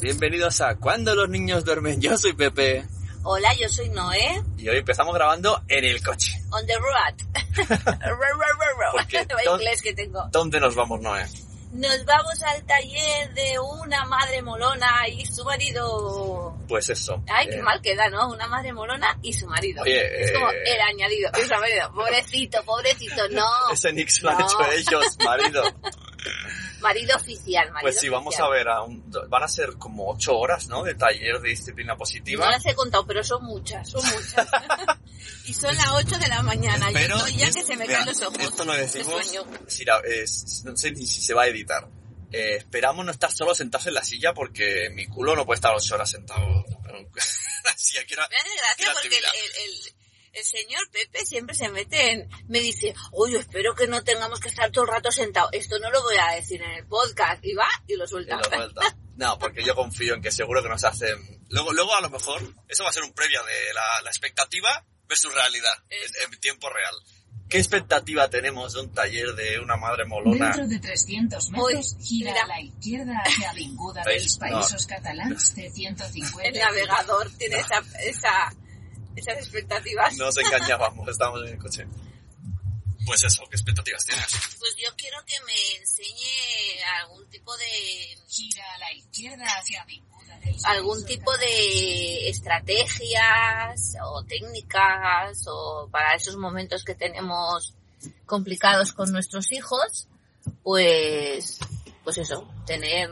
Bienvenidos 0.00 0.62
a 0.62 0.76
Cuando 0.76 1.14
los 1.14 1.28
niños 1.28 1.62
duermen. 1.62 2.00
Yo 2.00 2.16
soy 2.16 2.32
Pepe. 2.32 2.86
Hola, 3.22 3.52
yo 3.60 3.68
soy 3.68 3.90
Noé. 3.90 4.42
Y 4.56 4.66
hoy 4.66 4.78
empezamos 4.78 5.14
grabando 5.14 5.62
en 5.68 5.84
el 5.84 6.02
coche. 6.02 6.40
On 6.50 6.66
the 6.66 6.74
road. 6.78 7.14
Porque 8.92 9.26
inglés 9.54 9.82
que 9.82 9.92
tengo. 9.92 10.26
¿Dónde 10.32 10.58
nos 10.58 10.74
vamos, 10.74 11.02
Noé? 11.02 11.26
Nos 11.72 12.04
vamos 12.06 12.42
al 12.42 12.64
taller 12.64 13.32
de 13.34 13.58
una 13.60 14.04
madre 14.06 14.40
molona 14.40 15.06
y 15.06 15.26
su 15.26 15.44
marido. 15.44 16.56
Pues 16.66 16.88
eso. 16.88 17.22
Ay, 17.28 17.48
qué 17.48 17.56
eh, 17.56 17.62
mal 17.62 17.80
queda, 17.82 18.08
¿no? 18.08 18.30
Una 18.30 18.48
madre 18.48 18.72
molona 18.72 19.18
y 19.20 19.34
su 19.34 19.46
marido. 19.46 19.82
Oye, 19.82 20.24
es 20.24 20.32
como 20.32 20.50
eh, 20.50 20.62
el 20.64 20.80
añadido. 20.80 21.30
Y 21.38 21.46
su 21.46 21.54
marido. 21.54 21.92
Pobrecito, 21.92 22.64
pobrecito, 22.64 23.28
no. 23.28 23.46
Ese 23.72 23.92
Nix 23.92 24.22
lo 24.22 24.30
han 24.30 24.40
hecho 24.40 24.58
ellos, 24.72 25.18
marido. 25.24 25.62
Marido 26.80 27.16
oficial, 27.16 27.66
marido 27.72 27.80
Pues 27.82 28.00
sí, 28.00 28.08
vamos 28.08 28.38
a 28.38 28.48
oficial. 28.48 28.50
ver. 28.64 28.68
a 28.68 28.82
un- 28.82 29.10
van 29.28 29.42
a 29.42 29.48
ser 29.48 29.74
como 29.74 30.10
ocho 30.10 30.36
horas, 30.38 30.66
¿no? 30.68 30.82
De 30.82 30.94
taller 30.94 31.40
de 31.40 31.48
disciplina 31.50 31.92
No 31.92 31.98
positiva. 31.98 32.50
las 32.50 32.64
he 32.66 32.74
contado, 32.74 33.06
pero 33.06 33.22
son 33.22 33.44
muchas, 33.44 33.88
son 33.88 34.02
muchas. 34.04 34.48
y 35.46 35.52
son 35.54 35.76
las 35.76 35.88
8 35.92 36.18
de 36.18 36.28
la 36.28 36.42
mañana. 36.42 36.88
Pero 36.92 37.16
Yo 37.18 37.26
estoy 37.26 37.36
ya 37.36 37.46
es- 37.48 37.56
que 37.56 37.62
se 37.64 37.76
me 37.76 37.86
mira, 37.86 37.98
caen 38.04 38.06
los 38.08 38.22
ojos. 38.22 38.38
Esto 38.40 38.64
lo 38.64 38.72
de 38.72 38.80
decimos. 38.82 39.36
si 39.68 39.84
la- 39.84 40.00
es- 40.04 40.62
no 40.64 40.76
sé 40.76 40.90
ni 40.92 41.06
si 41.06 41.20
se 41.20 41.34
va 41.34 41.42
a 41.42 41.46
editar. 41.48 41.86
Eh, 42.32 42.56
esperamos 42.58 43.04
no 43.04 43.10
estar 43.10 43.32
solo 43.32 43.54
sentados 43.56 43.88
en 43.88 43.94
la 43.94 44.04
silla 44.04 44.32
porque 44.32 44.88
mi 44.94 45.06
culo 45.06 45.34
no 45.34 45.44
puede 45.44 45.56
estar 45.56 45.74
ocho 45.74 45.94
horas 45.96 46.08
sentado 46.10 46.46
la 47.64 47.76
silla. 47.76 48.02
Me 48.08 48.36
hace 48.36 48.56
gracia 48.56 48.92
porque 48.94 49.16
el, 49.18 49.24
el- 49.24 49.94
el 50.32 50.44
señor 50.44 50.88
Pepe 50.90 51.24
siempre 51.26 51.54
se 51.54 51.68
mete 51.68 52.12
en... 52.12 52.28
Me 52.48 52.60
dice, 52.60 52.94
oye, 53.12 53.38
espero 53.38 53.74
que 53.74 53.86
no 53.86 54.02
tengamos 54.04 54.40
que 54.40 54.48
estar 54.48 54.70
todo 54.70 54.84
el 54.84 54.90
rato 54.90 55.10
sentado. 55.10 55.48
Esto 55.52 55.78
no 55.78 55.90
lo 55.90 56.02
voy 56.02 56.16
a 56.16 56.34
decir 56.34 56.62
en 56.62 56.70
el 56.72 56.86
podcast. 56.86 57.44
Y 57.44 57.54
va 57.54 57.68
y 57.86 57.96
lo 57.96 58.04
Y 58.04 58.08
suelta. 58.08 58.36
lo 58.36 58.44
suelta. 58.44 58.96
No, 59.16 59.38
porque 59.38 59.62
yo 59.64 59.74
confío 59.74 60.14
en 60.14 60.22
que 60.22 60.30
seguro 60.30 60.62
que 60.62 60.68
nos 60.68 60.84
hacen... 60.84 61.44
Luego, 61.50 61.72
luego 61.72 61.94
a 61.94 62.00
lo 62.00 62.10
mejor, 62.10 62.40
eso 62.68 62.84
va 62.84 62.90
a 62.90 62.92
ser 62.92 63.02
un 63.02 63.12
previo 63.12 63.42
de 63.44 63.74
la, 63.74 64.02
la 64.02 64.10
expectativa 64.10 64.84
versus 65.08 65.34
realidad, 65.34 65.72
en, 65.90 66.32
en 66.32 66.40
tiempo 66.40 66.70
real. 66.70 66.94
¿Qué 67.48 67.58
expectativa 67.58 68.30
tenemos 68.30 68.74
de 68.74 68.80
un 68.82 68.94
taller 68.94 69.34
de 69.34 69.58
una 69.58 69.76
madre 69.76 70.04
molona? 70.04 70.46
Dentro 70.54 70.68
de 70.68 70.78
300 70.78 71.50
metros, 71.50 71.96
gira 72.00 72.30
mira. 72.30 72.44
a 72.44 72.46
la 72.46 72.60
izquierda 72.60 73.12
hacia 73.24 73.50
Avinguda 73.50 74.04
¿Veis? 74.04 74.22
dels 74.22 74.38
Països 74.38 74.86
Catalans 74.86 75.56
C150. 75.56 76.40
El 76.44 76.54
navegador 76.60 77.28
tiene 77.36 77.56
esa, 77.58 77.82
esa, 78.04 78.54
esas 79.16 79.38
expectativas. 79.38 80.16
Nos 80.16 80.36
engañábamos, 80.36 81.08
estábamos 81.08 81.42
en 81.46 81.54
el 81.54 81.58
coche. 81.58 81.86
Pues 83.06 83.24
eso, 83.24 83.42
¿qué 83.50 83.56
expectativas 83.56 84.04
tienes? 84.04 84.26
Pues 84.58 84.76
yo 84.76 84.88
quiero 84.96 85.18
que 85.24 85.34
me 85.46 85.80
enseñe 85.80 86.82
algún 87.00 87.28
tipo 87.30 87.56
de... 87.56 88.18
Gira 88.28 88.64
a 88.74 88.78
la 88.78 88.92
izquierda 88.92 89.44
hacia 89.58 89.84
algún 90.64 91.04
tipo 91.04 91.36
de 91.38 92.28
estrategias 92.28 93.96
o 94.04 94.22
técnicas 94.24 95.44
o 95.46 95.88
para 95.90 96.14
esos 96.14 96.36
momentos 96.36 96.84
que 96.84 96.94
tenemos 96.94 97.74
complicados 98.26 98.92
con 98.92 99.10
nuestros 99.12 99.52
hijos, 99.52 100.08
pues, 100.62 101.58
pues 102.04 102.18
eso, 102.18 102.48
tener, 102.66 103.10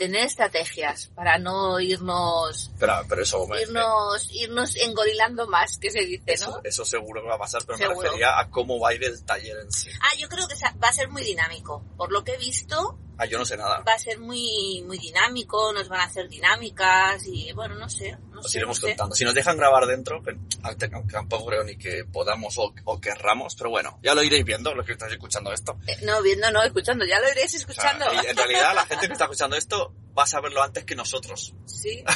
tener 0.00 0.24
estrategias 0.24 1.08
para 1.14 1.38
no 1.38 1.78
irnos, 1.78 2.70
Pero, 2.78 2.94
pero 3.08 3.22
eso, 3.22 3.46
me- 3.46 3.60
irnos, 3.62 4.28
irnos 4.32 4.76
engorilando 4.76 5.46
más, 5.46 5.76
que 5.78 5.90
se 5.90 6.00
dice, 6.00 6.22
eso, 6.26 6.50
¿no? 6.50 6.60
eso 6.64 6.84
seguro 6.84 7.22
que 7.22 7.28
va 7.28 7.34
a 7.36 7.38
pasar, 7.38 7.62
pero 7.66 7.78
me 7.78 7.84
Seguro. 7.86 8.02
refería 8.02 8.38
a 8.40 8.50
cómo 8.50 8.80
va 8.80 8.88
a 8.90 8.94
ir 8.94 9.04
el 9.04 9.22
taller 9.24 9.58
en 9.58 9.70
sí. 9.70 9.90
Ah, 10.00 10.16
yo 10.18 10.28
creo 10.28 10.48
que 10.48 10.54
va 10.82 10.88
a 10.88 10.92
ser 10.92 11.08
muy 11.10 11.22
dinámico. 11.22 11.84
Por 11.96 12.10
lo 12.12 12.24
que 12.24 12.32
he 12.32 12.38
visto, 12.38 12.98
Ah, 13.18 13.26
yo 13.26 13.38
no 13.38 13.44
sé 13.44 13.56
nada. 13.58 13.84
va 13.86 13.92
a 13.92 13.98
ser 13.98 14.18
muy, 14.18 14.82
muy 14.86 14.96
dinámico, 14.98 15.72
nos 15.74 15.88
van 15.88 16.00
a 16.00 16.04
hacer 16.04 16.28
dinámicas 16.28 17.26
y 17.26 17.52
bueno, 17.52 17.74
no 17.74 17.88
sé, 17.90 18.16
Os 18.44 18.54
iremos 18.54 18.80
contando. 18.80 19.14
Si 19.14 19.24
nos 19.24 19.34
dejan 19.34 19.56
grabar 19.56 19.86
dentro, 19.86 20.22
que 20.22 20.36
aunque 20.62 20.88
tampoco 21.12 21.46
creo 21.46 21.64
ni 21.64 21.76
que 21.76 22.04
podamos 22.04 22.56
o, 22.58 22.72
o 22.84 23.00
querramos, 23.00 23.54
pero 23.56 23.70
bueno, 23.70 23.98
ya 24.02 24.14
lo 24.14 24.22
iréis 24.22 24.44
viendo, 24.44 24.74
los 24.74 24.84
que 24.86 24.92
estáis 24.92 25.12
escuchando 25.12 25.52
esto. 25.52 25.78
Eh, 25.86 25.98
No, 26.02 26.22
viendo, 26.22 26.50
no, 26.50 26.62
escuchando, 26.62 27.04
ya 27.04 27.20
lo 27.20 27.30
iréis 27.30 27.54
O 27.54 27.58
sea, 27.58 27.58
escuchando. 27.60 28.06
y 28.14 28.26
en 28.26 28.36
realidad, 28.36 28.74
la 28.74 28.86
gente 28.86 29.06
que 29.06 29.12
está 29.14 29.24
escuchando 29.24 29.56
esto 29.56 29.94
va 30.18 30.24
a 30.24 30.26
saberlo 30.26 30.62
antes 30.62 30.84
que 30.84 30.94
nosotros. 30.94 31.54
Sí. 31.66 32.02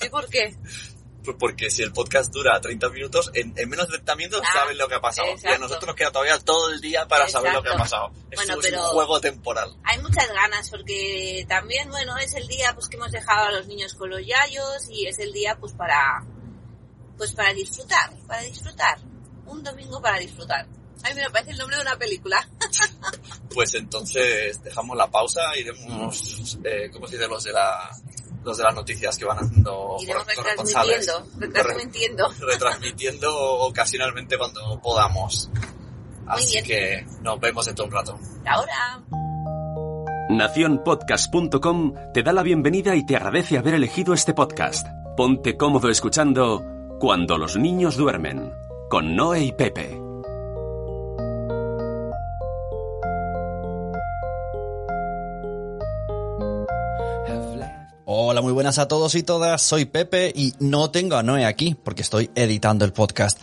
Sí, 0.00 0.08
¿por 0.08 0.28
qué? 0.28 0.56
Pues 1.24 1.36
Porque 1.38 1.70
si 1.70 1.82
el 1.82 1.92
podcast 1.92 2.32
dura 2.32 2.60
30 2.60 2.88
minutos, 2.88 3.30
en, 3.34 3.52
en 3.56 3.68
menos 3.68 3.86
de 3.86 3.92
30 3.94 4.16
minutos 4.16 4.42
Ah, 4.44 4.52
saben 4.52 4.76
lo 4.78 4.88
que 4.88 4.96
ha 4.96 5.00
pasado. 5.00 5.28
Y 5.28 5.30
a 5.30 5.34
exacto. 5.34 5.58
nosotros 5.60 5.86
nos 5.86 5.96
queda 5.96 6.10
todavía 6.10 6.38
todo 6.40 6.70
el 6.70 6.80
día 6.80 7.06
para 7.06 7.28
saber 7.28 7.52
lo 7.52 7.62
que 7.62 7.68
ha 7.68 7.72
Exacto. 7.72 8.12
pasado. 8.12 8.24
Bueno, 8.34 8.60
es 8.60 8.72
un 8.72 8.78
juego 8.78 9.20
temporal. 9.20 9.76
Hay 9.84 9.98
muchas 9.98 10.28
ganas 10.28 10.68
porque 10.70 11.44
también, 11.48 11.90
bueno, 11.90 12.16
es 12.18 12.34
el 12.34 12.48
día 12.48 12.74
pues 12.74 12.88
que 12.88 12.96
hemos 12.96 13.12
dejado 13.12 13.46
a 13.46 13.52
los 13.52 13.66
niños 13.68 13.94
con 13.94 14.10
los 14.10 14.20
yayos 14.26 14.88
y 14.90 15.06
es 15.06 15.18
el 15.20 15.32
día 15.32 15.56
pues 15.60 15.72
para 15.74 16.24
pues 17.16 17.32
para 17.32 17.52
disfrutar, 17.52 18.10
para 18.26 18.42
disfrutar. 18.42 18.98
Un 19.46 19.62
domingo 19.62 20.00
para 20.00 20.18
disfrutar. 20.18 20.66
Ay, 21.04 21.14
me 21.14 21.30
parece 21.30 21.52
el 21.52 21.58
nombre 21.58 21.76
de 21.76 21.82
una 21.82 21.96
película. 21.96 22.48
Pues 23.52 23.74
entonces 23.74 24.62
dejamos 24.62 24.96
la 24.96 25.10
pausa, 25.10 25.54
iremos, 25.58 26.58
eh, 26.64 26.88
¿cómo 26.90 27.06
se 27.06 27.16
dice? 27.16 27.28
Los 27.28 27.44
de 27.44 27.52
la, 27.52 27.90
los 28.44 28.56
de 28.56 28.64
las 28.64 28.74
noticias 28.74 29.16
que 29.16 29.24
van 29.24 29.38
haciendo 29.38 29.96
Iremos 30.00 30.24
corresponsales. 30.34 31.06
retransmitiendo, 31.38 31.38
retransmitiendo. 31.38 32.32
retransmitiendo 32.46 33.34
ocasionalmente 33.60 34.38
cuando 34.38 34.80
podamos. 34.80 35.50
Así 36.26 36.54
bien. 36.54 36.64
que 36.64 37.06
nos 37.22 37.38
vemos 37.40 37.66
dentro 37.66 37.84
de 37.84 37.88
un 37.88 37.94
rato. 37.94 38.18
Ahora. 38.46 39.02
Naciónpodcast.com 40.30 41.94
te 42.14 42.22
da 42.22 42.32
la 42.32 42.42
bienvenida 42.42 42.94
y 42.96 43.04
te 43.04 43.16
agradece 43.16 43.58
haber 43.58 43.74
elegido 43.74 44.14
este 44.14 44.32
podcast. 44.34 44.86
Ponte 45.16 45.56
cómodo 45.56 45.90
escuchando 45.90 46.62
Cuando 46.98 47.36
los 47.36 47.56
niños 47.56 47.96
duermen, 47.96 48.50
con 48.88 49.14
Noé 49.14 49.42
y 49.44 49.52
Pepe. 49.52 50.01
Buenas 58.62 58.78
a 58.78 58.86
todos 58.86 59.16
y 59.16 59.24
todas. 59.24 59.60
Soy 59.60 59.86
Pepe 59.86 60.32
y 60.32 60.54
no 60.60 60.92
tengo 60.92 61.16
a 61.16 61.24
Noé 61.24 61.46
aquí 61.46 61.74
porque 61.82 62.02
estoy 62.02 62.30
editando 62.36 62.84
el 62.84 62.92
podcast. 62.92 63.36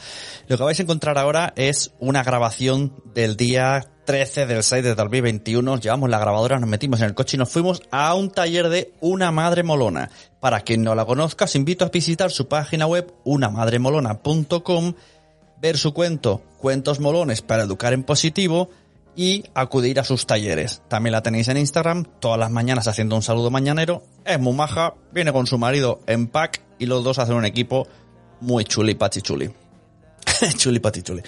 Lo 0.47 0.57
que 0.57 0.63
vais 0.63 0.79
a 0.79 0.83
encontrar 0.83 1.17
ahora 1.17 1.51
es 1.57 1.91
una 1.99 2.23
grabación 2.23 2.93
del 3.13 3.35
día 3.35 3.85
13 4.05 4.45
del 4.45 4.63
6 4.63 4.81
de 4.81 4.95
2021. 4.95 5.77
Llevamos 5.81 6.09
la 6.09 6.19
grabadora, 6.19 6.57
nos 6.57 6.69
metimos 6.69 7.01
en 7.01 7.07
el 7.07 7.15
coche 7.15 7.35
y 7.35 7.37
nos 7.37 7.49
fuimos 7.49 7.81
a 7.91 8.13
un 8.13 8.31
taller 8.31 8.69
de 8.69 8.93
Una 9.01 9.29
Madre 9.29 9.63
Molona. 9.63 10.09
Para 10.39 10.61
quien 10.61 10.83
no 10.83 10.95
la 10.95 11.03
conozca, 11.03 11.43
os 11.43 11.55
invito 11.57 11.83
a 11.83 11.89
visitar 11.89 12.31
su 12.31 12.47
página 12.47 12.87
web 12.87 13.13
unamadremolona.com, 13.25 14.93
ver 15.59 15.77
su 15.77 15.93
cuento 15.93 16.41
Cuentos 16.59 17.01
Molones 17.01 17.41
para 17.41 17.63
Educar 17.63 17.91
en 17.91 18.03
Positivo 18.03 18.69
y 19.15 19.43
acudir 19.53 19.99
a 19.99 20.03
sus 20.03 20.25
talleres. 20.25 20.81
También 20.87 21.11
la 21.11 21.21
tenéis 21.21 21.47
en 21.47 21.57
Instagram, 21.57 22.05
todas 22.19 22.39
las 22.39 22.51
mañanas 22.51 22.87
haciendo 22.87 23.15
un 23.15 23.21
saludo 23.21 23.51
mañanero. 23.51 24.03
Es 24.25 24.39
muy 24.39 24.53
maja, 24.53 24.93
viene 25.11 25.33
con 25.33 25.47
su 25.47 25.57
marido 25.57 25.99
en 26.07 26.27
pack 26.27 26.61
y 26.77 26.85
los 26.85 27.03
dos 27.03 27.19
hacen 27.19 27.35
un 27.35 27.45
equipo 27.45 27.87
muy 28.41 28.63
chuli 28.63 28.95
pachi 28.95 29.21
chuli. 29.21 29.49
chuli 30.57 30.79
pachi 30.79 31.01
chuli. 31.01 31.21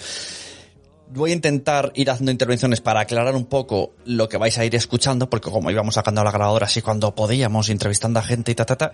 Voy 1.14 1.30
a 1.30 1.34
intentar 1.34 1.92
ir 1.94 2.10
haciendo 2.10 2.32
intervenciones 2.32 2.80
para 2.80 3.00
aclarar 3.00 3.36
un 3.36 3.44
poco 3.44 3.92
lo 4.06 4.30
que 4.30 4.38
vais 4.38 4.56
a 4.56 4.64
ir 4.64 4.74
escuchando, 4.74 5.28
porque 5.28 5.50
como 5.50 5.70
íbamos 5.70 5.96
sacando 5.96 6.24
la 6.24 6.30
grabadora 6.30 6.66
así 6.66 6.80
cuando 6.80 7.14
podíamos, 7.14 7.68
entrevistando 7.68 8.18
a 8.18 8.22
gente 8.22 8.52
y 8.52 8.54
ta 8.54 8.64
ta 8.64 8.76
ta, 8.76 8.92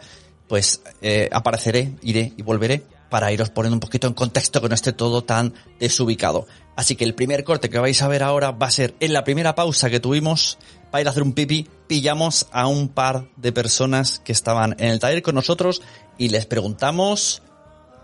pues 0.49 0.83
eh, 1.03 1.29
apareceré, 1.33 1.95
iré 2.03 2.33
y 2.37 2.43
volveré 2.43 2.83
para 3.11 3.33
iros 3.33 3.51
poniendo 3.51 3.77
un 3.77 3.81
poquito 3.81 4.07
en 4.07 4.15
contexto 4.15 4.61
que 4.61 4.69
no 4.69 4.75
esté 4.75 4.93
todo 4.93 5.23
tan 5.23 5.55
desubicado. 5.79 6.47
Así 6.77 6.97
que 6.97 7.05
el 7.05 7.15
primer 7.15 7.45
corte 7.45 7.71
que 7.71 7.79
vais 7.79 8.01
a 8.03 8.09
ver 8.09 8.23
ahora 8.23 8.51
va 8.53 8.67
a 8.67 8.71
ser 8.71 8.95
en 9.01 9.13
la 9.13 9.25
primera 9.25 9.55
pausa 9.55 9.91
que 9.91 10.01
tuvimos 10.01 10.59
para 10.91 11.03
ir 11.03 11.09
a 11.09 11.11
hacer 11.11 11.23
un 11.23 11.33
pipi, 11.33 11.69
pillamos 11.87 12.47
a 12.53 12.67
un 12.67 12.89
par 12.89 13.29
de 13.37 13.53
personas 13.53 14.21
que 14.21 14.33
estaban 14.33 14.77
en 14.79 14.91
el 14.91 15.01
taller 15.01 15.23
con 15.23 15.35
nosotros 15.35 15.83
y 16.17 16.29
les 16.29 16.47
preguntamos 16.47 17.43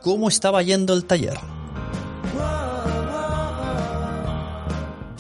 cómo 0.03 0.29
estaba 0.29 0.63
yendo 0.63 0.95
el 0.95 1.05
taller. 1.05 1.64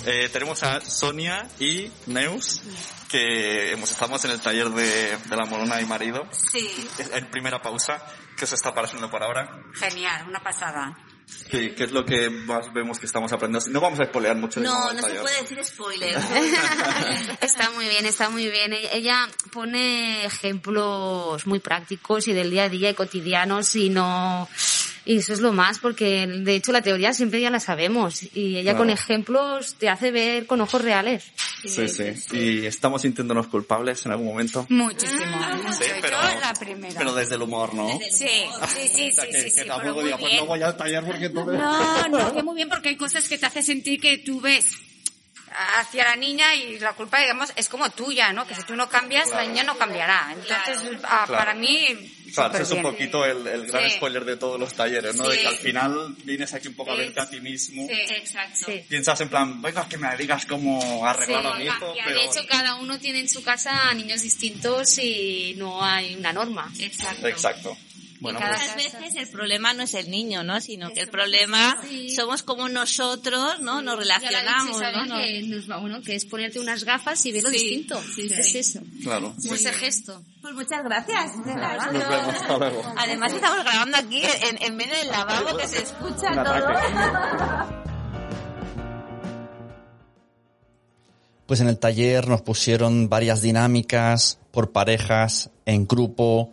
Eh, 0.06 0.28
tenemos 0.32 0.62
a 0.62 0.80
Sonia 0.82 1.46
y 1.58 1.90
Neus, 2.06 2.60
que 3.08 3.72
hemos, 3.72 3.90
estamos 3.90 4.22
en 4.24 4.32
el 4.32 4.40
taller 4.40 4.68
de, 4.70 5.16
de 5.16 5.36
la 5.36 5.46
Molona 5.46 5.80
y 5.80 5.86
Marido. 5.86 6.26
Sí, 6.52 6.88
En 7.12 7.30
primera 7.30 7.62
pausa, 7.62 8.02
¿qué 8.36 8.44
os 8.44 8.52
está 8.52 8.74
pareciendo 8.74 9.10
por 9.10 9.22
ahora? 9.22 9.48
genial, 9.74 10.26
una 10.28 10.40
pasada. 10.42 10.96
¿Qué, 11.50 11.74
qué 11.74 11.84
es 11.84 11.92
lo 11.92 12.04
que 12.04 12.28
más 12.28 12.70
vemos 12.74 12.98
que 12.98 13.06
estamos 13.06 13.32
aprendiendo? 13.32 13.70
No 13.70 13.80
vamos 13.80 13.98
a 13.98 14.04
spoilear 14.04 14.36
mucho. 14.36 14.60
No, 14.60 14.92
no 14.92 15.02
se 15.02 15.14
puede 15.14 15.40
decir 15.40 15.64
spoiler. 15.64 16.14
Está 17.40 17.70
muy 17.70 17.86
bien, 17.88 18.04
está 18.04 18.28
muy 18.28 18.50
bien. 18.50 18.74
Ella- 18.74 18.90
Ella 18.92 19.28
pone 19.50 20.26
ejemplos 20.26 21.46
muy 21.46 21.60
prácticos 21.60 22.28
y 22.28 22.34
del 22.34 22.50
día 22.50 22.64
a 22.64 22.68
día 22.68 22.90
y 22.90 22.94
cotidianos 22.94 23.74
y 23.74 23.88
no, 23.88 24.46
Y 25.06 25.18
eso 25.18 25.34
es 25.34 25.40
lo 25.40 25.52
más, 25.52 25.78
porque 25.80 26.26
de 26.26 26.54
hecho 26.54 26.72
la 26.72 26.80
teoría 26.80 27.12
siempre 27.12 27.38
ya 27.40 27.50
la 27.50 27.60
sabemos. 27.60 28.22
Y 28.34 28.56
ella 28.56 28.74
con 28.74 28.86
Claro. 28.86 29.00
ejemplos 29.00 29.74
te 29.74 29.90
hace 29.90 30.10
ver 30.10 30.46
con 30.46 30.62
ojos 30.62 30.80
reales. 30.80 31.24
Sí, 31.62 31.88
sí. 31.88 32.14
Y 32.32 32.64
estamos 32.66 33.02
sintiéndonos 33.02 33.48
culpables 33.48 34.04
en 34.06 34.12
algún 34.12 34.28
momento. 34.28 34.64
Muchísimo. 34.70 35.20
Sí, 35.78 35.84
pero, 36.00 36.16
Yo 36.22 36.40
la 36.40 36.54
primera. 36.54 36.94
pero 36.96 37.14
desde 37.14 37.34
el 37.34 37.42
humor, 37.42 37.74
¿no? 37.74 37.86
Sí, 37.88 37.98
sí, 38.10 38.28
sí, 38.68 38.88
sí, 38.88 39.10
O 39.10 39.12
sea, 39.12 39.26
que, 39.26 39.32
sí, 39.34 39.44
que 39.44 39.50
sí, 39.50 39.66
tampoco 39.68 40.02
diga, 40.02 40.16
pues 40.16 40.34
no 40.36 40.46
voy 40.46 40.62
al 40.62 40.76
taller 40.76 41.04
porque 41.04 41.26
entonces... 41.26 41.58
No, 41.58 42.08
no, 42.08 42.32
que 42.34 42.42
muy 42.42 42.56
bien 42.56 42.68
porque 42.70 42.88
hay 42.90 42.96
cosas 42.96 43.28
que 43.28 43.36
te 43.36 43.44
hacen 43.46 43.62
sentir 43.62 44.00
que 44.00 44.16
tú 44.18 44.40
ves 44.40 44.66
hacia 45.78 46.04
la 46.04 46.16
niña 46.16 46.54
y 46.54 46.78
la 46.80 46.94
culpa, 46.94 47.20
digamos, 47.20 47.52
es 47.56 47.68
como 47.68 47.88
tuya, 47.90 48.32
¿no? 48.32 48.46
Que 48.46 48.54
si 48.54 48.62
tú 48.62 48.74
no 48.74 48.88
cambias, 48.88 49.30
la 49.30 49.44
niña 49.44 49.62
no 49.64 49.76
cambiará. 49.76 50.32
Entonces, 50.32 50.98
ah, 51.04 51.24
Claro. 51.26 51.44
para 51.44 51.54
mí, 51.54 51.86
Claro, 52.32 52.54
ese 52.54 52.62
es 52.62 52.70
un 52.70 52.82
poquito 52.82 53.24
el, 53.24 53.46
el 53.46 53.66
gran 53.66 53.88
Sí. 53.90 53.96
spoiler 53.96 54.24
de 54.24 54.36
todos 54.36 54.58
los 54.58 54.72
talleres, 54.74 55.14
¿no? 55.16 55.28
De 55.28 55.38
que 55.38 55.46
al 55.46 55.56
final 55.56 56.14
vienes 56.24 56.52
aquí 56.54 56.68
un 56.68 56.74
poco 56.74 56.92
a 56.92 56.96
verte 56.96 57.20
a 57.20 57.28
ti 57.28 57.40
mismo. 57.40 57.86
Sí, 57.86 57.94
exacto. 58.14 58.66
Piensas 58.88 59.20
en 59.20 59.28
plan, 59.28 59.60
venga, 59.62 59.88
que 59.88 59.98
me 59.98 60.16
digas 60.16 60.46
cómo 60.46 61.06
arreglar 61.06 61.46
a 61.46 61.54
mi 61.58 61.64
hijo, 61.64 61.94
pero... 62.04 62.18
De 62.18 62.24
hecho, 62.24 62.40
cada 62.48 62.76
uno 62.76 62.98
tiene 62.98 63.20
en 63.20 63.28
su 63.28 63.42
casa 63.42 63.92
niños 63.94 64.22
distintos 64.22 64.98
y 64.98 65.54
no 65.58 65.84
hay 65.84 66.14
una 66.14 66.32
norma. 66.32 66.72
Exacto. 66.78 67.28
Exacto. 67.28 67.76
Bueno, 68.24 68.40
Muchas 68.40 68.70
pues, 68.72 68.92
veces 68.94 69.16
el 69.16 69.28
problema 69.28 69.74
no 69.74 69.82
es 69.82 69.92
el 69.92 70.10
niño, 70.10 70.42
¿no? 70.42 70.58
Sino 70.60 70.90
que 70.94 71.00
el 71.00 71.08
problema 71.08 71.76
somos 72.16 72.42
como 72.42 72.70
nosotros, 72.70 73.60
¿no? 73.60 73.82
Nos 73.82 73.98
relacionamos, 73.98 74.80
¿no? 74.80 75.16
Que, 75.18 75.42
nos 75.42 75.70
va- 75.70 75.76
bueno, 75.76 76.00
que 76.00 76.14
es 76.14 76.24
ponerte 76.24 76.58
unas 76.58 76.84
gafas 76.84 77.24
y 77.26 77.32
verlo 77.32 77.50
Sí, 77.50 77.56
distinto. 77.58 78.02
sí, 78.14 78.28
es 78.32 78.50
sí. 78.50 78.58
eso. 78.58 78.80
claro. 79.02 79.34
Es 79.38 79.52
ese 79.52 79.72
gesto. 79.74 80.22
Pues 80.40 80.54
muchas 80.54 80.82
gracias. 80.84 81.36
de 81.44 81.52
verdad. 81.54 81.92
Nos 81.92 82.08
vemos, 82.08 82.34
hasta 82.34 82.58
luego. 82.58 82.82
Además 82.96 83.32
estamos 83.34 83.62
grabando 83.62 83.96
aquí 83.98 84.22
en, 84.48 84.62
en 84.62 84.76
medio 84.76 84.94
del 84.96 85.08
lavabo 85.08 85.56
que 85.58 85.68
se 85.68 85.82
escucha 85.82 86.30
Un 86.32 86.44
todo. 86.44 87.84
Pues 91.46 91.60
en 91.60 91.68
el 91.68 91.78
taller 91.78 92.26
nos 92.26 92.40
pusieron 92.40 93.08
varias 93.10 93.42
dinámicas 93.42 94.38
por 94.50 94.72
parejas, 94.72 95.50
en 95.66 95.86
grupo, 95.86 96.50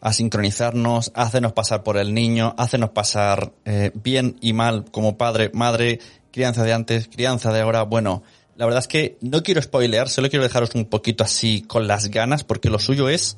a 0.00 0.12
sincronizarnos, 0.12 1.12
a 1.14 1.22
hacernos 1.22 1.52
pasar 1.52 1.82
por 1.82 1.96
el 1.96 2.14
niño, 2.14 2.54
a 2.56 2.62
hacernos 2.62 2.90
pasar 2.90 3.52
eh, 3.64 3.90
bien 3.94 4.36
y 4.40 4.52
mal 4.52 4.84
como 4.90 5.16
padre, 5.16 5.50
madre, 5.52 6.00
crianza 6.30 6.64
de 6.64 6.72
antes, 6.72 7.08
crianza 7.08 7.52
de 7.52 7.60
ahora. 7.60 7.82
Bueno, 7.82 8.22
la 8.56 8.64
verdad 8.64 8.80
es 8.80 8.88
que 8.88 9.18
no 9.20 9.42
quiero 9.42 9.62
spoilear, 9.62 10.08
solo 10.08 10.30
quiero 10.30 10.42
dejaros 10.42 10.74
un 10.74 10.84
poquito 10.84 11.24
así 11.24 11.62
con 11.62 11.86
las 11.86 12.10
ganas, 12.10 12.44
porque 12.44 12.70
lo 12.70 12.78
suyo 12.78 13.08
es 13.08 13.36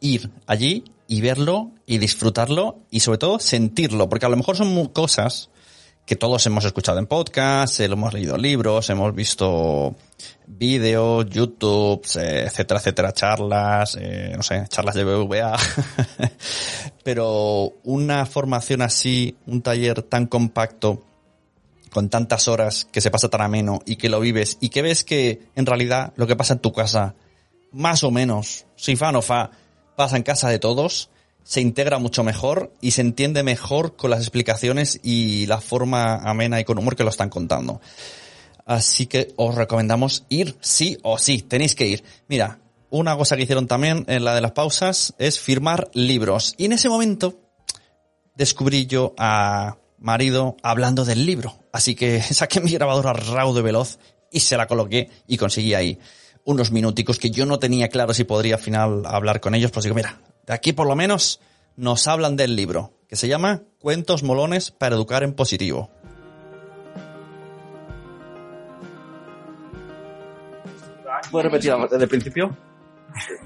ir 0.00 0.30
allí 0.46 0.84
y 1.06 1.20
verlo 1.20 1.70
y 1.86 1.98
disfrutarlo 1.98 2.78
y 2.90 3.00
sobre 3.00 3.18
todo 3.18 3.38
sentirlo, 3.38 4.08
porque 4.08 4.26
a 4.26 4.28
lo 4.28 4.36
mejor 4.36 4.56
son 4.56 4.86
cosas 4.88 5.50
que 6.08 6.16
todos 6.16 6.46
hemos 6.46 6.64
escuchado 6.64 6.98
en 6.98 7.06
podcast, 7.06 7.80
eh, 7.80 7.84
hemos 7.84 8.14
leído 8.14 8.38
libros, 8.38 8.88
hemos 8.88 9.14
visto 9.14 9.94
vídeos, 10.46 11.26
YouTube, 11.28 12.00
eh, 12.18 12.44
etcétera, 12.46 12.80
etcétera, 12.80 13.12
charlas, 13.12 13.94
eh, 14.00 14.32
no 14.34 14.42
sé, 14.42 14.64
charlas 14.70 14.94
de 14.94 15.04
BBVA. 15.04 15.54
Pero 17.04 17.74
una 17.84 18.24
formación 18.24 18.80
así, 18.80 19.36
un 19.46 19.60
taller 19.60 20.00
tan 20.02 20.26
compacto, 20.26 21.04
con 21.90 22.08
tantas 22.08 22.48
horas, 22.48 22.86
que 22.90 23.02
se 23.02 23.10
pasa 23.10 23.28
tan 23.28 23.42
ameno 23.42 23.80
y 23.84 23.96
que 23.96 24.08
lo 24.08 24.18
vives 24.18 24.56
y 24.62 24.70
que 24.70 24.80
ves 24.80 25.04
que 25.04 25.50
en 25.56 25.66
realidad 25.66 26.14
lo 26.16 26.26
que 26.26 26.36
pasa 26.36 26.54
en 26.54 26.60
tu 26.60 26.72
casa, 26.72 27.16
más 27.70 28.02
o 28.02 28.10
menos, 28.10 28.64
sin 28.76 28.96
fa 28.96 29.12
no 29.12 29.20
fa, 29.20 29.50
pasa 29.94 30.16
en 30.16 30.22
casa 30.22 30.48
de 30.48 30.58
todos, 30.58 31.10
se 31.48 31.62
integra 31.62 31.98
mucho 31.98 32.24
mejor 32.24 32.74
y 32.82 32.90
se 32.90 33.00
entiende 33.00 33.42
mejor 33.42 33.96
con 33.96 34.10
las 34.10 34.20
explicaciones 34.20 35.00
y 35.02 35.46
la 35.46 35.62
forma 35.62 36.16
amena 36.16 36.60
y 36.60 36.64
con 36.64 36.76
humor 36.76 36.94
que 36.94 37.04
lo 37.04 37.08
están 37.08 37.30
contando. 37.30 37.80
Así 38.66 39.06
que 39.06 39.32
os 39.36 39.54
recomendamos 39.54 40.26
ir 40.28 40.58
sí 40.60 40.98
o 41.02 41.16
sí, 41.16 41.40
tenéis 41.40 41.74
que 41.74 41.86
ir. 41.86 42.04
Mira, 42.28 42.58
una 42.90 43.16
cosa 43.16 43.34
que 43.34 43.44
hicieron 43.44 43.66
también 43.66 44.04
en 44.08 44.26
la 44.26 44.34
de 44.34 44.42
las 44.42 44.52
pausas 44.52 45.14
es 45.16 45.40
firmar 45.40 45.90
libros. 45.94 46.52
Y 46.58 46.66
en 46.66 46.72
ese 46.72 46.90
momento 46.90 47.40
descubrí 48.34 48.84
yo 48.84 49.14
a 49.16 49.78
marido 49.98 50.54
hablando 50.62 51.06
del 51.06 51.24
libro. 51.24 51.56
Así 51.72 51.94
que 51.94 52.20
saqué 52.30 52.60
mi 52.60 52.72
grabadora 52.72 53.14
raudo 53.14 53.60
y 53.60 53.62
veloz 53.62 53.98
y 54.30 54.40
se 54.40 54.58
la 54.58 54.66
coloqué 54.66 55.08
y 55.26 55.38
conseguí 55.38 55.72
ahí 55.72 55.98
unos 56.44 56.72
minuticos 56.72 57.18
que 57.18 57.30
yo 57.30 57.46
no 57.46 57.58
tenía 57.58 57.88
claro 57.88 58.12
si 58.12 58.24
podría 58.24 58.56
al 58.56 58.60
final 58.60 59.06
hablar 59.06 59.40
con 59.40 59.54
ellos. 59.54 59.70
Pues 59.70 59.84
digo, 59.84 59.96
mira, 59.96 60.20
de 60.48 60.54
aquí 60.54 60.72
por 60.72 60.88
lo 60.88 60.96
menos 60.96 61.40
nos 61.76 62.08
hablan 62.08 62.34
del 62.36 62.56
libro, 62.56 62.92
que 63.06 63.14
se 63.16 63.28
llama 63.28 63.62
Cuentos 63.78 64.22
Molones 64.24 64.70
para 64.72 64.96
Educar 64.96 65.22
en 65.22 65.34
Positivo. 65.34 65.90
¿Puedes 71.30 71.50
repetir 71.50 71.72
desde 71.90 72.04
el 72.04 72.08
principio? 72.08 72.56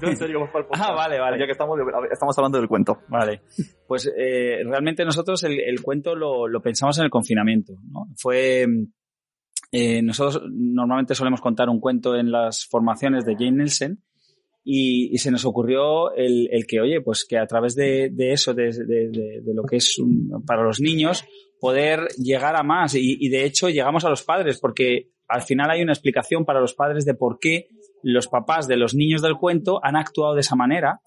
No, 0.01 0.09
en 0.09 0.17
serio, 0.17 0.39
vamos 0.39 0.51
para 0.51 0.63
el 0.63 0.67
podcast. 0.67 0.89
Ah, 0.89 0.93
vale, 0.93 1.19
vale. 1.19 1.39
Ya 1.39 1.45
que 1.45 1.51
estamos, 1.53 1.79
estamos 2.11 2.37
hablando 2.37 2.57
del 2.57 2.67
cuento. 2.67 2.99
Vale. 3.07 3.41
Pues 3.87 4.11
eh, 4.17 4.59
realmente 4.65 5.03
nosotros 5.05 5.43
el, 5.43 5.59
el 5.59 5.81
cuento 5.81 6.15
lo, 6.15 6.47
lo 6.47 6.61
pensamos 6.61 6.97
en 6.99 7.05
el 7.05 7.09
confinamiento. 7.09 7.73
¿no? 7.89 8.07
Fue. 8.17 8.65
eh, 9.71 10.01
nosotros 10.01 10.43
normalmente 10.49 11.15
solemos 11.15 11.41
contar 11.41 11.69
un 11.69 11.79
cuento 11.79 12.15
en 12.15 12.31
las 12.31 12.65
formaciones 12.65 13.25
de 13.25 13.33
Jane 13.35 13.51
Nielsen 13.51 14.03
y, 14.63 15.17
se 15.17 15.31
nos 15.31 15.45
ocurrió 15.45 16.13
el, 16.13 16.65
que, 16.67 16.79
oye, 16.79 17.01
pues 17.01 17.25
que 17.25 17.37
a 17.37 17.45
través 17.45 17.75
de, 17.75 18.11
eso, 18.17 18.53
de, 18.53 19.41
lo 19.45 19.63
que 19.63 19.77
es 19.77 20.01
para 20.45 20.63
los 20.63 20.79
niños, 20.79 21.25
poder 21.59 22.07
llegar 22.17 22.55
a 22.55 22.63
más. 22.63 22.95
Y, 22.95 23.29
de 23.29 23.45
hecho 23.45 23.69
llegamos 23.69 24.05
a 24.05 24.09
los 24.09 24.23
padres 24.23 24.59
porque 24.59 25.09
al 25.27 25.41
final 25.41 25.69
hay 25.71 25.81
una 25.81 25.93
explicación 25.93 26.45
para 26.45 26.61
los 26.61 26.73
padres 26.73 27.05
de 27.05 27.13
por 27.13 27.39
qué 27.39 27.67
los 28.01 28.27
papás 28.27 28.67
de 28.67 28.77
los 28.77 28.93
niños 28.93 29.21
del 29.21 29.37
cuento 29.37 29.79
han 29.83 29.95
actuado 29.95 30.33
de 30.33 30.41
esa 30.41 30.55
manera 30.55 31.01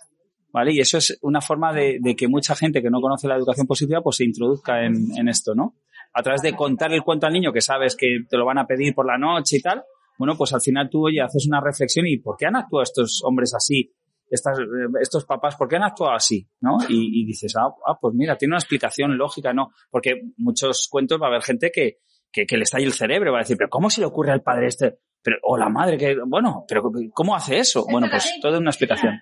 ¿vale? 0.50 0.72
Y 0.72 0.80
eso 0.80 0.96
es 0.96 1.18
una 1.20 1.42
forma 1.42 1.74
de, 1.74 2.00
que 2.16 2.28
mucha 2.28 2.54
gente 2.56 2.80
que 2.80 2.88
no 2.88 3.02
conoce 3.02 3.28
la 3.28 3.36
educación 3.36 3.66
positiva 3.66 4.00
pues 4.00 4.16
se 4.16 4.24
introduzca 4.24 4.86
en 4.86 5.28
esto, 5.28 5.54
¿no? 5.54 5.74
A 6.14 6.22
través 6.22 6.40
de 6.40 6.54
contar 6.54 6.94
el 6.94 7.02
cuento 7.02 7.26
al 7.26 7.34
niño 7.34 7.52
que 7.52 7.60
sabes 7.60 7.94
que 7.94 8.20
te 8.26 8.38
lo 8.38 8.46
van 8.46 8.56
a 8.56 8.66
pedir 8.66 8.94
por 8.94 9.04
la 9.04 9.18
noche 9.18 9.58
y 9.58 9.60
tal, 9.60 9.84
bueno, 10.18 10.36
pues 10.36 10.52
al 10.52 10.60
final 10.60 10.88
tú, 10.90 11.06
oye, 11.06 11.20
haces 11.20 11.46
una 11.46 11.60
reflexión 11.60 12.06
y 12.06 12.18
¿por 12.18 12.36
qué 12.36 12.46
han 12.46 12.56
actuado 12.56 12.82
estos 12.82 13.22
hombres 13.24 13.54
así? 13.54 13.92
Estas, 14.28 14.58
eh, 14.58 14.62
estos 15.00 15.24
papás, 15.24 15.56
¿por 15.56 15.68
qué 15.68 15.76
han 15.76 15.84
actuado 15.84 16.12
así? 16.12 16.48
¿No? 16.60 16.78
Y, 16.88 17.22
y 17.22 17.26
dices, 17.26 17.54
ah, 17.56 17.68
ah, 17.86 17.98
pues 18.00 18.14
mira, 18.14 18.36
tiene 18.36 18.52
una 18.52 18.58
explicación 18.58 19.16
lógica, 19.16 19.52
¿no? 19.52 19.70
Porque 19.90 20.22
muchos 20.36 20.88
cuentos 20.90 21.20
va 21.20 21.26
a 21.26 21.28
haber 21.28 21.42
gente 21.42 21.70
que, 21.72 21.98
que, 22.32 22.44
que 22.46 22.56
le 22.56 22.64
está 22.64 22.78
ahí 22.78 22.84
el 22.84 22.92
cerebro, 22.92 23.32
va 23.32 23.38
a 23.38 23.42
decir, 23.42 23.56
pero 23.56 23.70
¿cómo 23.70 23.88
se 23.88 24.00
le 24.00 24.06
ocurre 24.06 24.32
al 24.32 24.42
padre 24.42 24.66
este? 24.66 24.98
Pero, 25.22 25.38
o 25.42 25.56
la 25.56 25.68
madre 25.68 25.96
que, 25.96 26.16
bueno, 26.26 26.64
pero 26.68 26.90
¿cómo 27.12 27.34
hace 27.34 27.58
eso? 27.58 27.84
Bueno, 27.90 28.08
pues 28.10 28.38
toda 28.40 28.58
una 28.58 28.70
explicación. 28.70 29.18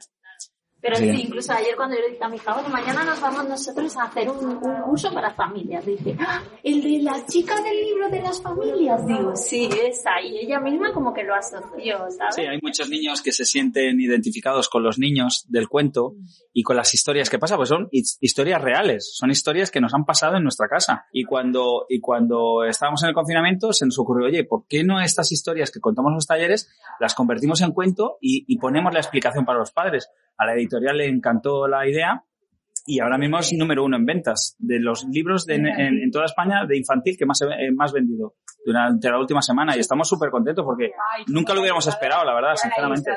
Pero 0.85 0.97
Sí. 0.97 1.11
sí, 1.17 1.23
incluso 1.23 1.51
ayer 1.55 1.75
cuando 1.77 1.97
yo 1.97 2.03
le 2.03 2.11
dije 2.11 2.23
a 2.25 2.29
mi 2.29 2.37
hija, 2.37 2.55
"Oye, 2.61 2.69
mañana 2.69 3.05
nos 3.05 3.19
vamos 3.19 3.49
nosotros 3.49 3.97
a 3.97 4.03
hacer 4.03 4.29
un, 4.31 4.45
un 4.63 4.83
curso 4.83 5.13
para 5.15 5.33
familias. 5.33 5.87
Dice, 5.87 6.15
"Ah, 6.21 6.43
el 6.63 6.83
de 6.83 6.99
la 7.03 7.25
chica 7.25 7.55
del 7.63 7.81
libro 7.87 8.11
de 8.11 8.21
las 8.21 8.43
familias. 8.43 9.07
Digo, 9.07 9.35
sí, 9.35 9.67
esa. 9.83 10.21
Y 10.23 10.41
ella 10.41 10.61
misma 10.61 10.93
como 10.93 11.15
que 11.15 11.23
lo 11.23 11.35
asoció, 11.35 11.97
¿sabes? 12.11 12.35
Sí, 12.35 12.43
hay 12.43 12.59
muchos 12.63 12.91
niños 12.91 13.23
que 13.23 13.33
se 13.33 13.47
sienten 13.47 13.99
identificados 13.99 14.69
con 14.69 14.83
los 14.83 14.99
niños 14.99 15.47
del 15.49 15.69
cuento 15.71 16.17
y 16.53 16.63
con 16.63 16.77
las 16.77 16.93
historias 16.93 17.31
que 17.31 17.39
pasa, 17.39 17.57
pues 17.57 17.71
son 17.71 17.89
his- 17.91 18.19
historias 18.21 18.61
reales, 18.61 19.11
son 19.17 19.31
historias 19.31 19.71
que 19.71 19.81
nos 19.81 19.95
han 19.95 20.05
pasado 20.05 20.37
en 20.37 20.43
nuestra 20.43 20.69
casa. 20.69 21.07
Y 21.13 21.25
cuando, 21.25 21.87
y 21.89 21.99
cuando 22.01 22.63
estábamos 22.65 23.03
en 23.05 23.09
el 23.09 23.15
confinamiento 23.15 23.73
se 23.73 23.87
nos 23.87 23.99
ocurrió, 23.99 24.27
oye, 24.27 24.45
¿por 24.45 24.67
qué 24.69 24.85
no 24.85 25.01
estas 25.01 25.33
historias 25.33 25.71
que 25.71 25.81
contamos 25.81 26.11
en 26.11 26.17
los 26.17 26.27
talleres 26.27 26.69
las 27.01 27.15
convertimos 27.15 27.63
en 27.63 27.73
cuento 27.73 28.19
y, 28.21 28.45
y 28.47 28.59
ponemos 28.59 28.93
la 28.93 29.01
explicación 29.01 29.47
para 29.47 29.59
los 29.59 29.73
padres? 29.73 30.11
A 30.37 30.47
la 30.47 30.55
editorial 30.55 30.99
le 30.99 31.07
encantó 31.07 31.69
la 31.69 31.89
idea 31.89 32.25
y 32.87 33.01
ahora 33.01 33.19
mismo 33.19 33.39
es 33.39 33.53
número 33.53 33.85
uno 33.85 33.97
en 33.97 34.05
ventas 34.05 34.57
de 34.59 34.79
los 34.79 35.05
libros 35.05 35.49
en, 35.49 36.11
toda 36.11 36.27
España 36.27 36.67
de 36.67 36.77
infantil 36.77 37.17
que 37.17 37.25
más, 37.27 37.41
eh, 37.43 37.71
más 37.73 37.93
vendido 37.93 38.35
durante 38.65 39.11
la 39.11 39.19
última 39.19 39.43
semana 39.43 39.77
y 39.77 39.81
estamos 39.81 40.09
súper 40.09 40.31
contentos 40.31 40.65
porque 40.65 40.93
nunca 41.27 41.55
lo 41.55 41.61
hubiéramos 41.61 41.87
esperado, 41.87 42.25
la 42.25 42.35
verdad, 42.35 42.57
sinceramente. 42.57 43.11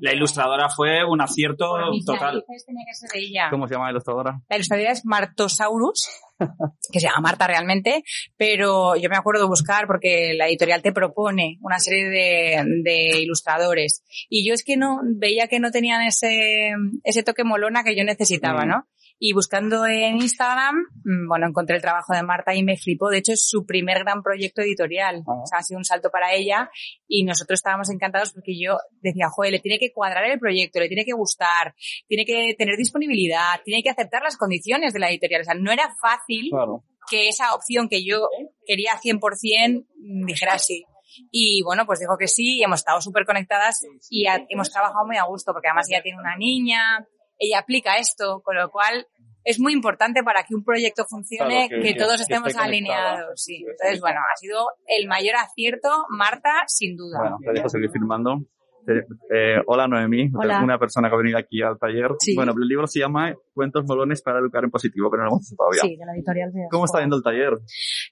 La 0.00 0.12
ilustradora 0.12 0.68
fue 0.68 1.04
un 1.04 1.20
acierto 1.20 1.66
total. 2.04 2.44
Tenía 2.66 2.84
que 2.86 2.94
ser 2.94 3.10
ella. 3.14 3.48
¿Cómo 3.50 3.66
se 3.66 3.74
llama 3.74 3.86
la 3.86 3.92
ilustradora? 3.92 4.40
La 4.48 4.56
ilustradora 4.56 4.92
es 4.92 5.04
Martosaurus, 5.04 6.08
que 6.92 7.00
se 7.00 7.06
llama 7.06 7.20
Marta 7.20 7.46
realmente, 7.46 8.02
pero 8.36 8.96
yo 8.96 9.08
me 9.08 9.16
acuerdo 9.16 9.42
de 9.42 9.48
buscar 9.48 9.86
porque 9.86 10.34
la 10.36 10.48
editorial 10.48 10.82
te 10.82 10.92
propone 10.92 11.58
una 11.60 11.78
serie 11.78 12.08
de, 12.08 12.64
de 12.82 13.20
ilustradores 13.20 14.04
y 14.28 14.46
yo 14.46 14.54
es 14.54 14.64
que 14.64 14.76
no 14.76 15.00
veía 15.02 15.48
que 15.48 15.60
no 15.60 15.70
tenían 15.70 16.02
ese, 16.02 16.72
ese 17.04 17.22
toque 17.22 17.44
molona 17.44 17.84
que 17.84 17.96
yo 17.96 18.04
necesitaba, 18.04 18.64
Mm. 18.64 18.68
¿no? 18.68 18.88
Y 19.26 19.32
buscando 19.32 19.86
en 19.86 20.16
Instagram, 20.20 20.76
mm, 21.02 21.28
bueno, 21.28 21.46
encontré 21.46 21.76
el 21.76 21.80
trabajo 21.80 22.12
de 22.12 22.22
Marta 22.22 22.54
y 22.54 22.62
me 22.62 22.76
flipó. 22.76 23.08
De 23.08 23.16
hecho, 23.16 23.32
es 23.32 23.48
su 23.48 23.64
primer 23.64 24.00
gran 24.00 24.22
proyecto 24.22 24.60
editorial. 24.60 25.22
Ah. 25.26 25.40
O 25.42 25.46
sea, 25.46 25.60
ha 25.60 25.62
sido 25.62 25.78
un 25.78 25.84
salto 25.86 26.10
para 26.10 26.34
ella 26.34 26.68
y 27.08 27.24
nosotros 27.24 27.58
estábamos 27.58 27.88
encantados 27.88 28.34
porque 28.34 28.52
yo 28.60 28.76
decía, 29.00 29.30
joder, 29.30 29.52
le 29.52 29.60
tiene 29.60 29.78
que 29.78 29.94
cuadrar 29.94 30.26
el 30.26 30.38
proyecto, 30.38 30.78
le 30.78 30.88
tiene 30.88 31.06
que 31.06 31.14
gustar, 31.14 31.74
tiene 32.06 32.26
que 32.26 32.54
tener 32.58 32.76
disponibilidad, 32.76 33.62
tiene 33.64 33.82
que 33.82 33.88
aceptar 33.88 34.22
las 34.22 34.36
condiciones 34.36 34.92
de 34.92 35.00
la 35.00 35.08
editorial. 35.08 35.40
O 35.40 35.44
sea, 35.44 35.54
no 35.54 35.72
era 35.72 35.88
fácil 36.02 36.50
Claro. 36.50 36.84
que 37.08 37.28
esa 37.28 37.54
opción 37.54 37.88
que 37.88 38.04
yo 38.04 38.28
quería 38.66 39.00
100% 39.02 39.86
dijera 40.26 40.58
sí. 40.58 40.84
Y 41.30 41.62
bueno, 41.62 41.86
pues 41.86 41.98
dijo 41.98 42.18
que 42.18 42.28
sí 42.28 42.58
y 42.58 42.62
hemos 42.62 42.80
estado 42.80 43.00
súper 43.00 43.24
conectadas 43.24 43.80
y 44.10 44.26
hemos 44.50 44.70
trabajado 44.70 45.06
muy 45.06 45.16
a 45.16 45.24
gusto 45.24 45.54
porque 45.54 45.68
además 45.68 45.88
ella 45.88 46.02
tiene 46.02 46.18
una 46.18 46.36
niña, 46.36 47.06
ella 47.38 47.58
aplica 47.58 47.96
esto, 47.96 48.42
con 48.44 48.56
lo 48.56 48.70
cual 48.70 49.06
es 49.44 49.60
muy 49.60 49.72
importante 49.72 50.22
para 50.22 50.42
que 50.44 50.54
un 50.54 50.64
proyecto 50.64 51.04
funcione 51.08 51.68
Claro, 51.68 51.82
que- 51.82 51.92
que, 51.92 51.98
todos 51.98 52.16
que 52.16 52.22
estemos 52.22 52.56
alineados. 52.56 53.32
Sí. 53.42 53.64
Entonces, 53.68 54.00
bueno, 54.00 54.20
ha 54.32 54.36
sido 54.36 54.66
el 54.86 55.06
mayor 55.06 55.36
acierto, 55.36 55.88
Marta, 56.10 56.64
sin 56.66 56.96
duda. 56.96 57.18
Bueno, 57.20 57.38
te 57.44 57.52
dejo 57.52 57.68
seguir 57.68 57.90
firmando. 57.90 58.42
Eh, 58.86 59.00
eh, 59.34 59.56
hola 59.66 59.88
Noemí, 59.88 60.28
Hola. 60.34 60.60
una 60.62 60.78
persona 60.78 61.08
que 61.08 61.14
ha 61.14 61.16
venido 61.16 61.38
aquí 61.38 61.62
al 61.62 61.78
taller. 61.78 62.10
Sí. 62.18 62.34
Bueno, 62.34 62.52
el 62.52 62.68
libro 62.68 62.86
se 62.86 63.00
llama 63.00 63.34
Cuentos 63.54 63.82
molones 63.86 64.20
para 64.20 64.40
educar 64.40 64.62
en 64.62 64.70
positivo, 64.70 65.10
pero 65.10 65.22
no 65.22 65.30
lo 65.30 65.36
hemos 65.36 65.46
hecho 65.46 65.56
todavía. 65.56 65.80
Sí, 65.80 65.96
de 65.96 66.04
la 66.04 66.12
editorial 66.14 66.50
Veo. 66.52 66.68
¿Cómo 66.70 66.84
está 66.84 67.00
yendo 67.00 67.16
el 67.16 67.22
taller? 67.22 67.52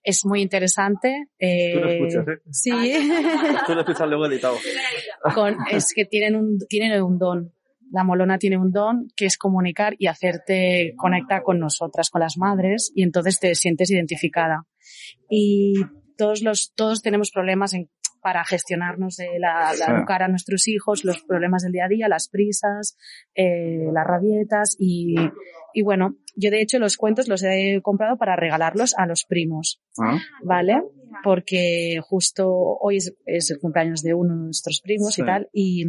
Es 0.02 0.24
muy 0.24 0.40
interesante. 0.40 1.26
eh, 1.38 1.72
Tú 1.74 1.80
lo 1.80 1.90
escuchas, 1.90 2.26
¿eh? 2.28 2.40
Sí. 2.50 2.70
Tú 3.66 3.74
lo 3.74 3.80
escuchas 3.80 4.08
luego 4.08 4.24
editado. 4.26 4.56
Con- 5.34 5.56
es 5.70 5.92
que 5.94 6.06
tienen 6.06 6.36
un, 6.36 6.58
tienen 6.68 7.02
un 7.02 7.18
don. 7.18 7.52
La 7.92 8.04
molona 8.04 8.38
tiene 8.38 8.58
un 8.58 8.72
don 8.72 9.08
que 9.14 9.26
es 9.26 9.38
comunicar 9.38 9.94
y 9.98 10.06
hacerte 10.06 10.94
conectar 10.96 11.42
con 11.42 11.58
nosotras, 11.58 12.10
con 12.10 12.20
las 12.20 12.36
madres, 12.38 12.90
y 12.94 13.02
entonces 13.02 13.38
te 13.38 13.54
sientes 13.54 13.90
identificada. 13.90 14.66
Y 15.28 15.74
todos 16.16 16.42
los, 16.42 16.72
todos 16.74 17.02
tenemos 17.02 17.30
problemas 17.30 17.74
en, 17.74 17.90
para 18.22 18.44
gestionarnos 18.44 19.16
de 19.16 19.38
la, 19.38 19.72
la 19.74 19.98
educar 19.98 20.22
a 20.22 20.28
nuestros 20.28 20.68
hijos, 20.68 21.04
los 21.04 21.22
problemas 21.22 21.62
del 21.62 21.72
día 21.72 21.84
a 21.84 21.88
día, 21.88 22.08
las 22.08 22.28
prisas, 22.28 22.96
eh, 23.34 23.88
las 23.92 24.06
rabietas 24.06 24.76
y, 24.78 25.14
y 25.74 25.82
bueno, 25.82 26.16
yo 26.36 26.50
de 26.50 26.60
hecho 26.62 26.78
los 26.78 26.96
cuentos 26.96 27.28
los 27.28 27.42
he 27.42 27.80
comprado 27.82 28.16
para 28.16 28.36
regalarlos 28.36 28.94
a 28.96 29.06
los 29.06 29.24
primos. 29.24 29.80
Ah. 29.98 30.18
¿vale? 30.42 30.82
Porque 31.22 32.00
justo 32.02 32.48
hoy 32.50 32.96
es, 32.96 33.14
es 33.26 33.50
el 33.50 33.58
cumpleaños 33.58 34.02
de 34.02 34.14
uno 34.14 34.34
de 34.34 34.44
nuestros 34.44 34.80
primos 34.82 35.14
Sí. 35.14 35.20
y 35.22 35.24
tal, 35.26 35.48
y, 35.52 35.84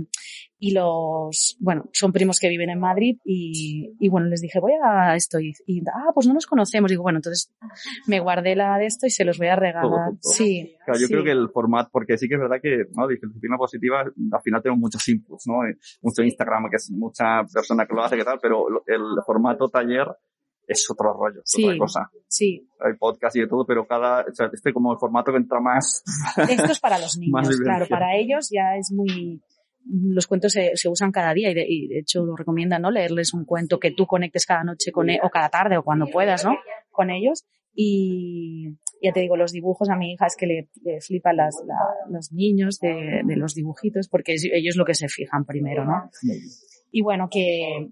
y 0.60 0.72
los, 0.74 1.56
bueno, 1.62 1.90
son 1.94 2.12
primos 2.12 2.40
que 2.40 2.50
viven 2.50 2.70
en 2.70 2.80
Madrid 2.80 3.18
y, 3.24 3.94
y 4.00 4.10
bueno, 4.10 4.28
les 4.28 4.42
dije, 4.42 4.60
voy 4.60 4.74
a 4.84 5.16
esto 5.16 5.40
y, 5.40 5.54
y, 5.66 5.80
ah, 5.88 6.12
pues 6.14 6.28
no 6.28 6.34
nos 6.34 6.46
conocemos. 6.46 6.92
Digo, 6.92 7.04
bueno, 7.04 7.20
entonces 7.20 7.52
me 8.06 8.20
guardé 8.20 8.56
la 8.58 8.78
de 8.78 8.86
esto 8.86 9.08
y 9.08 9.12
se 9.12 9.24
los 9.24 9.38
voy 9.38 9.48
a 9.48 9.56
regalar. 9.56 9.84
Todo 9.84 10.06
junto. 10.08 10.20
Sí. 10.30 10.76
Claro, 10.86 11.00
yo 11.00 11.08
sí. 11.08 11.14
creo 11.14 11.24
que 11.24 11.32
el 11.32 11.50
formato, 11.50 11.90
porque 11.92 12.18
sí 12.18 12.28
que 12.28 12.36
es 12.36 12.42
verdad 12.42 12.58
que, 12.62 12.84
¿no? 12.96 13.08
Disciplina 13.08 13.58
positiva, 13.58 14.02
al 14.02 14.42
final 14.44 14.62
tenemos 14.62 14.80
muchos 14.82 15.08
inputs, 15.08 15.48
¿no? 15.48 15.66
Eh, 15.66 15.78
Mucho 16.02 16.22
Instagram, 16.22 16.70
que 16.70 16.76
es 16.76 16.92
mucha 16.92 17.44
persona 17.46 17.86
que 17.86 17.94
lo 17.96 18.04
hace, 18.04 18.18
que 18.18 18.26
tal, 18.26 18.40
pero 18.42 18.68
el 18.88 19.02
formato 19.26 19.70
taller 19.74 20.08
es 20.66 20.90
otro 20.90 21.12
rollo, 21.14 21.40
es 21.42 21.52
Sí. 21.52 21.66
otra 21.66 21.78
cosa. 21.78 22.10
Sí. 22.30 22.66
Hay 22.80 22.94
podcast 22.98 23.36
y 23.36 23.42
de 23.42 23.48
todo, 23.48 23.66
pero 23.66 23.86
cada, 23.86 24.22
o 24.22 24.34
sea, 24.34 24.50
este 24.54 24.72
como 24.72 24.94
el 24.94 24.98
formato 25.00 25.32
que 25.32 25.38
entra 25.40 25.60
más. 25.60 26.02
Esto 26.50 26.72
es 26.72 26.80
para 26.80 26.98
los 27.04 27.18
niños, 27.18 27.60
claro, 27.62 27.86
para 27.90 28.16
ellos 28.16 28.48
ya 28.50 28.78
es 28.78 28.92
muy, 28.96 29.42
los 29.86 30.26
cuentos 30.26 30.54
se, 30.54 30.72
se 30.76 30.88
usan 30.88 31.12
cada 31.12 31.34
día 31.34 31.52
y 31.52 31.54
de, 31.54 31.66
y 31.68 31.88
de 31.90 32.00
hecho 32.00 32.24
lo 32.26 32.38
recomiendan, 32.38 32.82
¿no? 32.84 32.92
Leerles 32.92 33.34
un 33.34 33.44
cuento 33.44 33.78
que 33.80 33.92
tú 33.92 34.06
conectes 34.08 34.46
cada 34.46 34.64
noche 34.64 34.94
con 34.94 35.10
e- 35.10 35.20
o 35.22 35.30
cada 35.30 35.50
tarde 35.50 35.76
o 35.78 35.84
cuando 35.84 36.08
puedas, 36.08 36.46
¿no? 36.46 36.56
Con 36.92 37.10
ellos. 37.10 37.44
Y 37.76 38.70
ya 39.02 39.12
te 39.12 39.20
digo, 39.20 39.36
los 39.36 39.52
dibujos 39.52 39.90
a 39.90 39.98
mi 39.98 40.14
hija 40.14 40.28
es 40.28 40.38
que 40.38 40.46
le, 40.48 40.70
le 40.84 41.02
flipan 41.02 41.36
las, 41.36 41.62
la- 41.68 42.10
los 42.10 42.32
niños 42.32 42.80
de, 42.80 43.22
de 43.26 43.36
los 43.36 43.54
dibujitos 43.54 44.08
porque 44.08 44.36
ellos 44.54 44.78
lo 44.78 44.86
que 44.86 44.94
se 44.96 45.10
fijan 45.10 45.44
primero, 45.44 45.84
¿no? 45.84 46.10
Y 46.92 47.02
bueno, 47.02 47.28
que, 47.30 47.90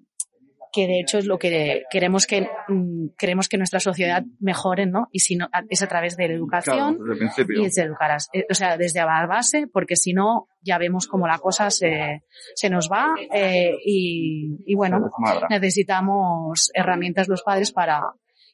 que 0.71 0.87
de 0.87 0.99
hecho 0.99 1.17
es 1.17 1.25
lo 1.25 1.37
que 1.37 1.83
queremos 1.89 2.25
que 2.25 2.49
mm, 2.67 3.09
queremos 3.17 3.49
que 3.49 3.57
nuestra 3.57 3.79
sociedad 3.79 4.23
mejore, 4.39 4.85
¿no? 4.85 5.07
Y 5.11 5.19
si 5.19 5.35
no, 5.35 5.49
es 5.69 5.81
a 5.81 5.87
través 5.87 6.17
de 6.17 6.27
la 6.27 6.33
educación 6.33 6.97
Claro, 6.97 7.15
desde 7.15 7.43
y 7.53 7.63
desde 7.63 7.83
educar, 7.83 8.17
eh, 8.33 8.45
o 8.49 8.53
sea, 8.53 8.77
desde 8.77 8.99
la 8.99 9.25
base, 9.27 9.67
porque 9.71 9.95
si 9.95 10.13
no 10.13 10.47
ya 10.61 10.77
vemos 10.77 11.07
cómo 11.07 11.27
la 11.27 11.39
cosa 11.39 11.69
se, 11.69 12.23
se 12.55 12.69
nos 12.69 12.89
va 12.89 13.15
eh, 13.33 13.73
y, 13.85 14.57
y 14.65 14.75
bueno, 14.75 15.09
necesitamos 15.49 16.71
herramientas 16.73 17.27
los 17.27 17.43
padres 17.43 17.71
para 17.71 18.01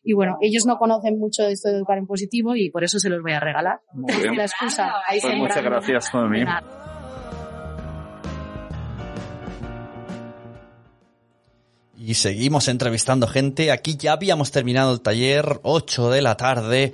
y 0.04 0.14
bueno, 0.14 0.38
ellos 0.40 0.66
no 0.66 0.78
conocen 0.78 1.20
mucho 1.20 1.44
de 1.44 1.52
esto 1.52 1.70
de 1.70 1.76
educar 1.76 1.98
en 1.98 2.08
positivo 2.08 2.56
y 2.56 2.70
por 2.70 2.84
eso 2.86 2.98
se 2.98 3.10
los 3.10 3.22
voy 3.22 3.34
a 3.34 3.42
regalar. 3.42 3.82
Muy 3.92 4.16
bien. 4.16 4.36
La 4.38 4.46
excusa. 4.46 4.94
Ahí 5.06 5.20
Pues 5.20 5.36
muchas 5.36 5.64
gracias. 5.64 6.10
Y 12.08 12.14
seguimos 12.14 12.70
entrevistando 12.70 13.28
gente. 13.28 13.70
Aquí 13.70 13.98
ya 13.98 14.14
habíamos 14.14 14.50
terminado 14.50 14.94
el 14.94 15.02
taller, 15.02 15.60
8 15.64 16.10
de 16.10 16.22
la 16.22 16.38
tarde. 16.38 16.94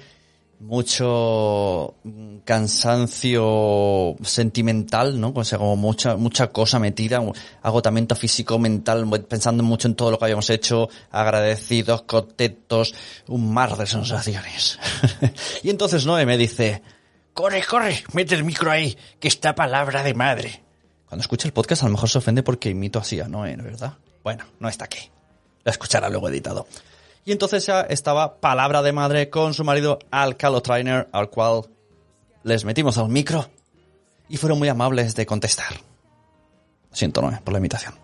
Mucho 0.59 1.93
mm, 2.03 2.37
cansancio 2.37 4.15
sentimental, 4.23 5.21
¿no? 5.21 5.27
O 5.27 5.43
como 5.55 5.75
mucha, 5.75 6.17
mucha 6.17 6.47
cosa 6.47 6.79
metida, 6.79 7.21
agotamiento 7.61 8.15
físico, 8.15 8.57
mental, 8.57 9.07
pensando 9.29 9.61
mucho 9.61 9.87
en 9.87 9.93
todo 9.93 10.09
lo 10.09 10.17
que 10.17 10.25
habíamos 10.25 10.49
hecho, 10.49 10.89
agradecidos, 11.11 12.01
contentos, 12.01 12.95
un 13.27 13.53
mar 13.53 13.77
de 13.77 13.85
sensaciones. 13.85 14.79
y 15.63 15.69
entonces 15.69 16.07
Noé 16.07 16.25
me 16.25 16.39
dice, 16.39 16.81
corre, 17.35 17.63
corre, 17.63 18.03
mete 18.13 18.33
el 18.33 18.45
micro 18.45 18.71
ahí, 18.71 18.97
que 19.19 19.27
está 19.27 19.53
palabra 19.53 20.01
de 20.01 20.15
madre. 20.15 20.63
Cuando 21.07 21.21
escuche 21.21 21.47
el 21.47 21.53
podcast 21.53 21.83
a 21.83 21.85
lo 21.85 21.91
mejor 21.91 22.09
se 22.09 22.17
ofende 22.17 22.41
porque 22.41 22.71
imito 22.71 22.97
así 22.97 23.19
a 23.19 23.27
Noé, 23.27 23.55
¿verdad? 23.57 23.93
Bueno, 24.23 24.45
no 24.59 24.69
está 24.69 24.85
aquí. 24.85 25.11
La 25.63 25.71
escuchará 25.71 26.09
luego 26.09 26.29
editado. 26.29 26.67
Y 27.25 27.31
entonces 27.31 27.65
ya 27.65 27.81
estaba 27.81 28.37
palabra 28.39 28.81
de 28.81 28.91
madre 28.91 29.29
con 29.29 29.53
su 29.53 29.63
marido 29.63 29.99
Alcalo 30.11 30.61
Trainer, 30.61 31.07
al 31.11 31.29
cual 31.29 31.69
les 32.43 32.65
metimos 32.65 32.97
al 32.97 33.09
micro 33.09 33.49
y 34.27 34.37
fueron 34.37 34.59
muy 34.59 34.67
amables 34.67 35.15
de 35.15 35.25
contestar. 35.25 35.73
Siento, 36.91 37.21
Noé, 37.21 37.39
por 37.43 37.53
la 37.53 37.59
imitación. 37.59 37.95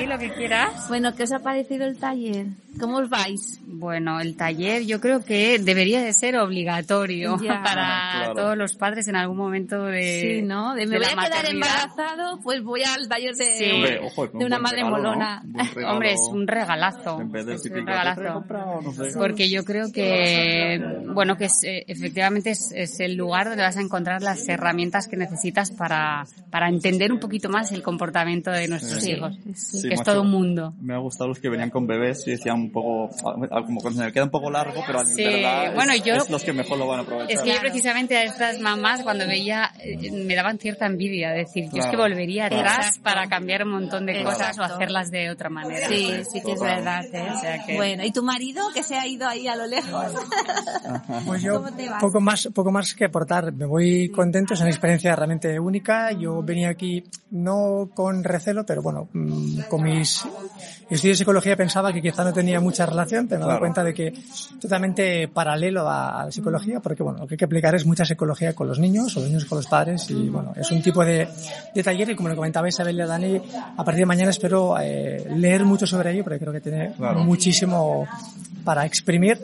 Sí, 0.00 0.06
lo 0.06 0.18
que 0.18 0.30
quieras. 0.32 0.88
Bueno, 0.88 1.14
¿qué 1.14 1.22
os 1.24 1.32
ha 1.32 1.38
parecido 1.40 1.86
el 1.86 1.98
taller? 1.98 2.46
¿Cómo 2.78 2.98
os 2.98 3.08
vais? 3.08 3.58
Bueno, 3.66 4.20
el 4.20 4.36
taller 4.36 4.82
yo 4.84 5.00
creo 5.00 5.24
que 5.24 5.58
debería 5.58 6.02
de 6.02 6.12
ser 6.12 6.36
obligatorio 6.36 7.38
Ya. 7.42 7.62
para 7.64 7.86
Claro. 8.16 8.34
todos 8.34 8.56
los 8.56 8.74
padres 8.76 9.08
en 9.08 9.16
algún 9.16 9.36
momento 9.38 9.82
de 9.84 10.20
Sí, 10.20 10.42
¿no? 10.42 10.74
De 10.74 10.86
me 10.86 10.98
de 10.98 10.98
voy 10.98 11.06
a 11.06 11.24
quedar 11.28 11.46
embarazado, 11.50 12.38
pues 12.42 12.62
voy 12.62 12.82
al 12.82 13.08
taller 13.08 13.34
de, 13.34 13.44
Sí. 13.56 13.70
Hombre, 13.72 14.00
ojo, 14.02 14.26
de 14.26 14.44
una 14.44 14.58
madre 14.58 14.84
molona. 14.84 15.42
Hombre, 15.88 16.12
es 16.12 16.20
un 16.30 16.46
regalazo. 16.46 17.20
En 17.20 17.30
vez 17.32 17.46
del 17.46 17.56
Es 17.56 17.64
un 17.64 17.72
regalazo. 17.86 18.20
"Te 18.20 18.28
he 18.28 18.32
comprado", 18.32 18.80
no 18.82 18.92
sé. 18.92 19.10
Porque 19.16 19.48
yo 19.48 19.64
creo 19.64 19.90
que, 19.92 20.78
bueno, 21.14 21.36
que 21.36 21.46
es, 21.46 21.52
eh, 21.64 21.84
efectivamente 21.88 22.50
es, 22.50 22.72
es 22.74 23.00
el 23.00 23.14
lugar 23.14 23.48
donde 23.48 23.62
vas 23.62 23.76
a 23.76 23.80
encontrar 23.80 24.22
las 24.22 24.46
herramientas 24.48 25.08
que 25.08 25.16
necesitas 25.16 25.70
para, 25.70 26.26
para 26.50 26.68
entender 26.68 27.10
un 27.12 27.20
poquito 27.20 27.48
más 27.48 27.72
el 27.72 27.82
comportamiento 27.82 28.50
de 28.50 28.68
nuestros 28.68 29.02
Sí. 29.02 29.12
hijos. 29.12 29.34
Sí, 29.54 29.88
que 29.88 29.94
es 29.94 30.02
todo 30.02 30.22
un 30.22 30.30
mundo. 30.30 30.74
Me 30.80 30.94
ha 30.94 30.98
gustado 30.98 31.28
los 31.28 31.38
que 31.38 31.48
venían 31.48 31.70
con 31.70 31.86
bebés 31.86 32.26
y 32.26 32.32
decían 32.32 32.56
un 32.56 32.72
poco, 32.72 33.08
ah, 33.50 33.62
como 33.64 33.80
que 33.80 33.92
se 33.92 34.04
me 34.04 34.12
queda 34.12 34.24
un 34.24 34.30
poco 34.30 34.50
largo, 34.50 34.82
pero 34.86 35.04
Sí, 35.04 35.22
de 35.22 35.34
verdad 35.34 35.74
bueno, 35.74 35.92
es, 35.92 36.02
yo- 36.02 36.14
es 36.16 36.30
los 36.30 36.42
que 36.44 36.52
mejor 36.52 36.78
lo 36.78 36.86
van 36.86 37.00
a 37.00 37.02
aprovechar. 37.02 37.30
Es 37.30 37.42
que 37.42 37.52
yo 37.54 37.60
precisamente 37.60 38.16
a 38.16 38.24
estas 38.24 38.58
mamás 38.60 39.02
cuando 39.02 39.26
veía 39.26 39.70
eh, 39.82 40.10
me 40.10 40.34
daban 40.34 40.58
cierta 40.58 40.86
envidia, 40.86 41.30
decir, 41.30 41.66
yo 41.72 41.78
es 41.82 41.86
que 41.86 41.96
volvería 41.96 42.48
claro. 42.48 42.62
atrás 42.68 42.86
Exacto. 42.96 43.02
para 43.04 43.28
cambiar 43.28 43.62
un 43.64 43.70
montón 43.72 44.06
de 44.06 44.22
cosas 44.24 44.58
o 44.58 44.62
hacerlas 44.62 45.10
de 45.10 45.30
otra 45.30 45.48
manera. 45.50 45.88
Sí, 45.88 46.10
sí 46.32 46.40
que 46.44 46.52
es 46.52 46.60
verdad. 46.60 47.04
¿eh? 47.12 47.26
O 47.34 47.40
sea 47.40 47.64
que- 47.64 47.76
Bueno, 47.76 48.04
¿y 48.04 48.10
tu 48.12 48.22
marido 48.22 48.62
que 48.74 48.82
se 48.82 48.96
ha 48.96 49.06
ido 49.06 49.26
ahí 49.28 49.46
a 49.48 49.56
lo 49.56 49.66
lejos? 49.66 50.06
Pues 51.26 51.42
yo 51.42 51.54
¿Cómo 51.62 51.76
te 51.76 51.88
vas? 51.88 52.00
poco 52.02 52.20
más, 52.20 52.48
poco 52.54 52.70
más 52.72 52.94
que 52.94 53.04
aportar. 53.04 53.52
Me 53.52 53.66
voy 53.66 54.08
contento, 54.10 54.54
es 54.54 54.60
una 54.60 54.70
experiencia 54.70 55.14
realmente 55.14 55.58
única. 55.58 56.12
Yo 56.12 56.42
venía 56.42 56.68
aquí 56.70 57.04
no 57.30 57.90
con 57.94 58.24
recelo, 58.24 58.64
pero 58.66 58.82
bueno, 58.82 59.08
con 59.68 59.82
mis 59.82 60.24
estudios 60.88 61.02
de 61.02 61.14
psicología 61.16 61.56
pensaba 61.56 61.92
que 61.92 62.00
quizá 62.00 62.22
no 62.22 62.32
tenía 62.32 62.60
mucha 62.60 62.86
relación, 62.86 63.26
pero 63.26 63.40
me 63.40 63.46
he 63.46 63.48
dado 63.48 63.58
cuenta 63.60 63.82
de 63.82 63.92
que 63.92 64.06
es 64.08 64.50
totalmente 64.60 65.26
paralelo 65.28 65.88
a, 65.90 66.24
la 66.26 66.30
psicología, 66.32 66.78
porque 66.80 67.02
bueno, 67.02 67.18
lo 67.20 67.26
que 67.26 67.34
hay 67.34 67.38
que 67.38 67.44
aplicar 67.44 67.74
es 67.74 67.84
mucha 67.84 68.04
psicología 68.04 68.54
con 68.54 68.68
los 68.68 68.78
niños 68.78 69.16
o 69.16 69.20
los 69.20 69.28
niños 69.28 69.44
con 69.46 69.58
los 69.58 69.66
padres 69.66 70.08
y 70.10 70.28
bueno, 70.28 70.52
es 70.56 70.70
un 70.70 70.80
tipo 70.82 71.04
de, 71.04 71.28
de 71.74 71.82
taller 71.82 72.10
y 72.10 72.14
como 72.16 72.28
le 72.28 72.36
comentaba 72.36 72.68
Isabel 72.68 72.96
y 72.96 73.00
a 73.00 73.06
Dani, 73.06 73.40
a 73.76 73.84
partir 73.84 74.00
de 74.02 74.06
mañana 74.06 74.30
espero 74.30 74.76
eh, 74.80 75.26
leer 75.36 75.64
mucho 75.64 75.86
sobre 75.86 76.12
ello 76.12 76.22
porque 76.22 76.38
creo 76.38 76.52
que 76.52 76.60
tiene 76.60 76.92
Claro. 76.96 77.24
muchísimo 77.24 78.06
para 78.64 78.86
exprimir 78.86 79.40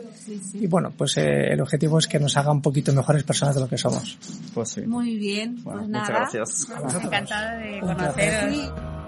y 0.53 0.67
bueno, 0.67 0.93
pues 0.97 1.17
eh, 1.17 1.51
el 1.51 1.59
objetivo 1.59 1.99
es 1.99 2.07
que 2.07 2.19
nos 2.19 2.37
haga 2.37 2.51
un 2.53 2.61
poquito 2.61 2.93
mejores 2.93 3.23
personas 3.23 3.53
de 3.55 3.61
lo 3.61 3.67
que 3.67 3.77
somos. 3.77 4.17
Pues 4.53 4.69
sí. 4.69 4.81
Muy 4.81 5.17
bien, 5.17 5.61
Bueno, 5.61 5.79
pues 5.81 5.89
muchas 5.91 6.09
nada. 6.09 6.19
gracias. 6.31 6.67
Encantada 7.03 7.57
de 7.57 7.79
conoceros. 7.81 9.02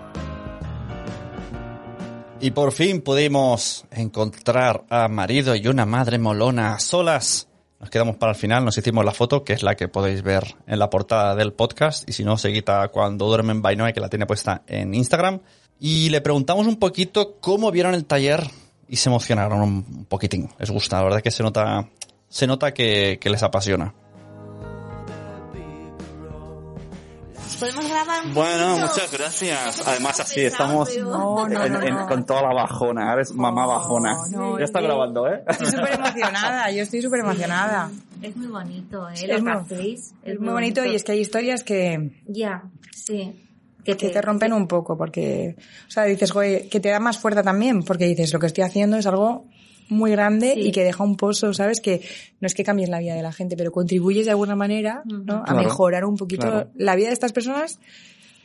Y 2.41 2.51
por 2.51 2.73
fin 2.73 3.01
pudimos 3.01 3.85
encontrar 3.91 4.83
a 4.89 5.07
marido 5.07 5.55
y 5.55 5.67
una 5.67 5.85
madre 5.85 6.19
molona 6.19 6.77
solas. 6.79 7.47
Nos 7.79 7.89
quedamos 7.89 8.17
para 8.17 8.33
el 8.33 8.37
final, 8.37 8.65
nos 8.65 8.77
hicimos 8.77 9.05
la 9.05 9.13
foto, 9.13 9.43
que 9.43 9.53
es 9.53 9.63
la 9.63 9.75
que 9.75 9.87
podéis 9.87 10.21
ver 10.21 10.55
en 10.67 10.79
la 10.79 10.89
portada 10.89 11.35
del 11.35 11.53
podcast. 11.53 12.07
Y 12.09 12.13
si 12.13 12.23
no, 12.23 12.37
seguid 12.37 12.69
a 12.69 12.89
cuando 12.89 13.27
duermen 13.27 13.61
Bainoe, 13.61 13.93
que 13.93 13.99
la 13.99 14.09
tiene 14.09 14.25
puesta 14.25 14.63
en 14.67 14.93
Instagram. 14.93 15.39
Y 15.79 16.09
le 16.09 16.21
preguntamos 16.21 16.67
un 16.67 16.77
poquito 16.77 17.37
cómo 17.39 17.71
vieron 17.71 17.93
el 17.93 18.05
taller 18.05 18.43
y 18.87 18.97
se 18.97 19.09
emocionaron 19.09 19.61
un 19.61 20.05
poquitín. 20.05 20.49
Les 20.59 20.69
gusta, 20.69 20.97
la 20.97 21.03
verdad 21.03 21.21
que 21.21 21.31
se 21.31 21.41
nota, 21.41 21.89
se 22.27 22.47
nota 22.47 22.73
que 22.73 23.19
les 23.23 23.43
apasiona. 23.43 23.93
¿Podemos 27.59 27.87
grabar 27.87 28.25
un 28.25 28.33
Bueno, 28.33 28.67
poquito? 28.75 28.87
muchas 28.87 29.11
gracias. 29.11 29.87
Además, 29.87 30.19
así 30.19 30.35
Pesado, 30.41 30.83
estamos 30.83 30.97
No, 30.97 31.47
no, 31.47 31.63
en- 31.65 31.73
no, 31.73 31.81
en- 31.81 32.07
con 32.07 32.25
toda 32.25 32.41
la 32.41 32.53
bajona. 32.53 33.13
Eres 33.13 33.33
mamá 33.33 33.65
bajona. 33.65 34.15
no, 34.31 34.59
ya 34.59 34.65
está 34.65 34.79
es 34.79 34.83
que- 34.83 34.87
grabando, 34.87 35.27
¿eh? 35.27 35.43
Estoy 35.47 35.67
súper 35.67 35.93
emocionada, 35.93 36.71
yo 36.71 36.83
estoy 36.83 37.01
súper 37.01 37.19
emocionada. 37.21 37.91
Es 38.21 38.35
muy 38.35 38.47
bonito, 38.47 39.09
¿eh? 39.09 39.13
Es 39.13 39.43
que 39.43 39.49
hacéis. 39.49 40.13
Es 40.23 40.39
muy 40.39 40.49
bonito 40.53 40.83
y 40.85 40.95
es 40.95 41.03
que 41.03 41.13
hay 41.13 41.19
historias 41.19 41.63
que, 41.63 42.11
Ya, 42.27 42.63
sí. 42.93 43.41
que 43.85 43.95
te 43.95 44.21
rompen 44.21 44.51
un 44.51 44.67
poco 44.67 44.97
porque, 44.97 45.55
o 45.87 45.91
sea, 45.91 46.03
dices, 46.03 46.31
joder, 46.31 46.67
que 46.69 46.79
te 46.79 46.89
da 46.89 46.99
más 46.99 47.17
fuerza 47.19 47.43
también 47.43 47.83
porque 47.83 48.05
dices, 48.05 48.33
lo 48.33 48.39
que 48.39 48.47
estoy 48.47 48.63
haciendo 48.63 48.97
es 48.97 49.05
algo 49.05 49.45
muy 49.89 50.11
grande 50.11 50.53
Sí. 50.55 50.61
y 50.61 50.71
que 50.71 50.83
deja 50.83 51.03
un 51.03 51.15
pozo, 51.17 51.53
¿sabes? 51.53 51.81
Que 51.81 52.01
no 52.39 52.47
es 52.47 52.53
que 52.53 52.63
cambies 52.63 52.89
la 52.89 52.99
vida 52.99 53.15
de 53.15 53.21
la 53.21 53.31
gente, 53.31 53.55
pero 53.57 53.71
contribuyes 53.71 54.25
de 54.25 54.31
alguna 54.31 54.55
manera, 54.55 55.03
¿no? 55.05 55.43
A 55.45 55.53
mejorar 55.53 56.05
un 56.05 56.17
poquito 56.17 56.47
claro. 56.47 56.69
la 56.75 56.95
vida 56.95 57.07
de 57.07 57.13
estas 57.13 57.33
personas 57.33 57.79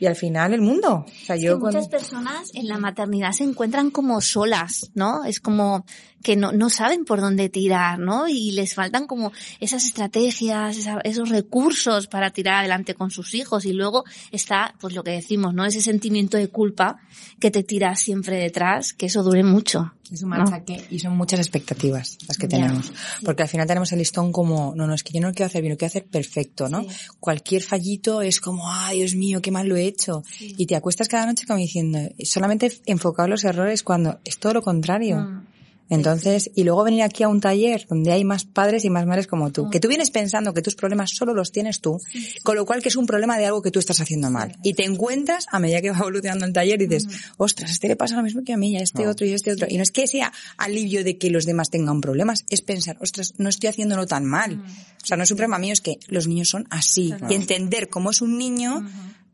y 0.01 0.07
al 0.07 0.15
final 0.15 0.51
el 0.53 0.61
mundo. 0.61 1.05
O 1.07 1.25
sea, 1.25 1.35
yo 1.35 1.59
cuando- 1.59 1.77
muchas 1.79 1.89
personas 1.91 2.49
en 2.55 2.67
la 2.67 2.79
maternidad 2.79 3.31
se 3.33 3.43
encuentran 3.43 3.91
como 3.91 4.19
solas, 4.19 4.89
¿no? 4.95 5.23
Es 5.25 5.39
como 5.39 5.85
que 6.23 6.35
no, 6.35 6.51
no 6.51 6.69
saben 6.69 7.05
por 7.05 7.19
dónde 7.21 7.49
tirar, 7.49 7.97
¿no? 7.99 8.27
Y 8.27 8.51
les 8.51 8.73
faltan 8.75 9.05
como 9.07 9.31
esas 9.59 9.85
estrategias, 9.85 10.77
esa- 10.77 11.01
esos 11.03 11.29
recursos 11.29 12.07
para 12.07 12.31
tirar 12.31 12.55
adelante 12.59 12.93
con 12.95 13.11
sus 13.11 13.33
hijos. 13.35 13.65
Y 13.65 13.73
luego 13.73 14.03
está, 14.31 14.73
pues 14.79 14.93
lo 14.95 15.03
que 15.03 15.11
decimos, 15.11 15.53
¿no? 15.53 15.65
Ese 15.65 15.81
sentimiento 15.81 16.37
de 16.37 16.47
culpa 16.47 16.99
que 17.39 17.51
te 17.51 17.63
tira 17.63 17.95
siempre 17.95 18.37
detrás, 18.37 18.93
que 18.93 19.05
eso 19.07 19.21
dure 19.23 19.43
mucho. 19.43 19.93
Es 20.11 20.23
un 20.23 20.31
¿no? 20.31 20.39
machaque 20.39 20.83
y 20.91 20.99
son 20.99 21.15
muchas 21.15 21.39
expectativas 21.39 22.17
las 22.27 22.37
que 22.37 22.47
tenemos. 22.47 22.91
Porque 23.23 23.43
al 23.43 23.49
final 23.49 23.65
tenemos 23.65 23.91
el 23.93 23.99
listón 23.99 24.33
como, 24.33 24.73
no, 24.75 24.85
no, 24.85 24.93
es 24.93 25.03
que 25.03 25.13
yo 25.13 25.21
no 25.21 25.27
lo 25.29 25.33
quiero 25.33 25.47
hacer 25.47 25.61
bien, 25.61 25.71
lo 25.73 25.77
quiero 25.77 25.87
hacer 25.89 26.05
perfecto, 26.05 26.67
¿no? 26.67 26.85
Cualquier 27.21 27.63
fallito 27.63 28.21
es 28.21 28.41
como, 28.41 28.69
ay, 28.69 28.97
Dios 28.99 29.15
mío, 29.15 29.41
qué 29.41 29.51
mal 29.51 29.67
lo 29.69 29.77
he 29.77 29.87
hecho. 29.91 30.23
Y 30.39 30.65
te 30.65 30.75
acuestas 30.75 31.07
cada 31.07 31.25
noche 31.25 31.45
como 31.45 31.59
diciendo, 31.59 31.99
solamente 32.23 32.71
enfocado 32.85 33.25
en 33.25 33.31
los 33.31 33.43
errores 33.43 33.83
cuando 33.83 34.19
es 34.25 34.37
todo 34.37 34.53
lo 34.53 34.61
contrario. 34.61 35.17
Mm. 35.17 35.51
Entonces, 35.91 36.49
y 36.55 36.63
luego 36.63 36.85
venir 36.85 37.03
aquí 37.03 37.23
a 37.23 37.27
un 37.27 37.41
taller 37.41 37.85
donde 37.89 38.13
hay 38.13 38.23
más 38.23 38.45
padres 38.45 38.85
y 38.85 38.89
más 38.89 39.05
madres 39.05 39.27
como 39.27 39.51
tú, 39.51 39.69
que 39.69 39.81
tú 39.81 39.89
vienes 39.89 40.09
pensando 40.09 40.53
que 40.53 40.61
tus 40.61 40.73
problemas 40.73 41.11
solo 41.11 41.33
los 41.33 41.51
tienes 41.51 41.81
tú, 41.81 41.99
con 42.43 42.55
lo 42.55 42.65
cual 42.65 42.81
que 42.81 42.87
es 42.87 42.95
un 42.95 43.05
problema 43.05 43.37
de 43.37 43.45
algo 43.45 43.61
que 43.61 43.71
tú 43.71 43.79
estás 43.79 43.99
haciendo 43.99 44.31
mal. 44.31 44.55
Y 44.63 44.73
te 44.73 44.85
encuentras 44.85 45.47
a 45.51 45.59
medida 45.59 45.81
que 45.81 45.91
va 45.91 45.97
evolucionando 45.99 46.45
el 46.45 46.53
taller 46.53 46.81
y 46.81 46.87
dices, 46.87 47.07
ostras, 47.35 47.71
a 47.71 47.73
este 47.73 47.89
le 47.89 47.97
pasa 47.97 48.15
lo 48.15 48.23
mismo 48.23 48.41
que 48.45 48.53
a 48.53 48.57
mí, 48.57 48.71
y 48.71 48.77
a 48.77 48.79
este 48.81 49.05
otro 49.05 49.25
y 49.25 49.33
a 49.33 49.35
este 49.35 49.51
otro. 49.51 49.67
Y 49.69 49.75
no 49.75 49.83
es 49.83 49.91
que 49.91 50.07
sea 50.07 50.31
alivio 50.55 51.03
de 51.03 51.17
que 51.17 51.29
los 51.29 51.45
demás 51.45 51.69
tengan 51.69 51.99
problemas, 51.99 52.45
es 52.49 52.61
pensar, 52.61 52.95
ostras, 53.01 53.33
no 53.37 53.49
estoy 53.49 53.67
haciéndolo 53.67 54.07
tan 54.07 54.23
mal. 54.23 54.63
O 55.03 55.05
sea, 55.05 55.17
no 55.17 55.23
es 55.23 55.31
un 55.31 55.35
problema 55.35 55.59
mío, 55.59 55.73
es 55.73 55.81
que 55.81 55.97
los 56.07 56.25
niños 56.25 56.47
son 56.47 56.67
así. 56.69 57.13
Y 57.29 57.33
entender 57.33 57.89
cómo 57.89 58.11
es 58.11 58.21
un 58.21 58.37
niño 58.37 58.87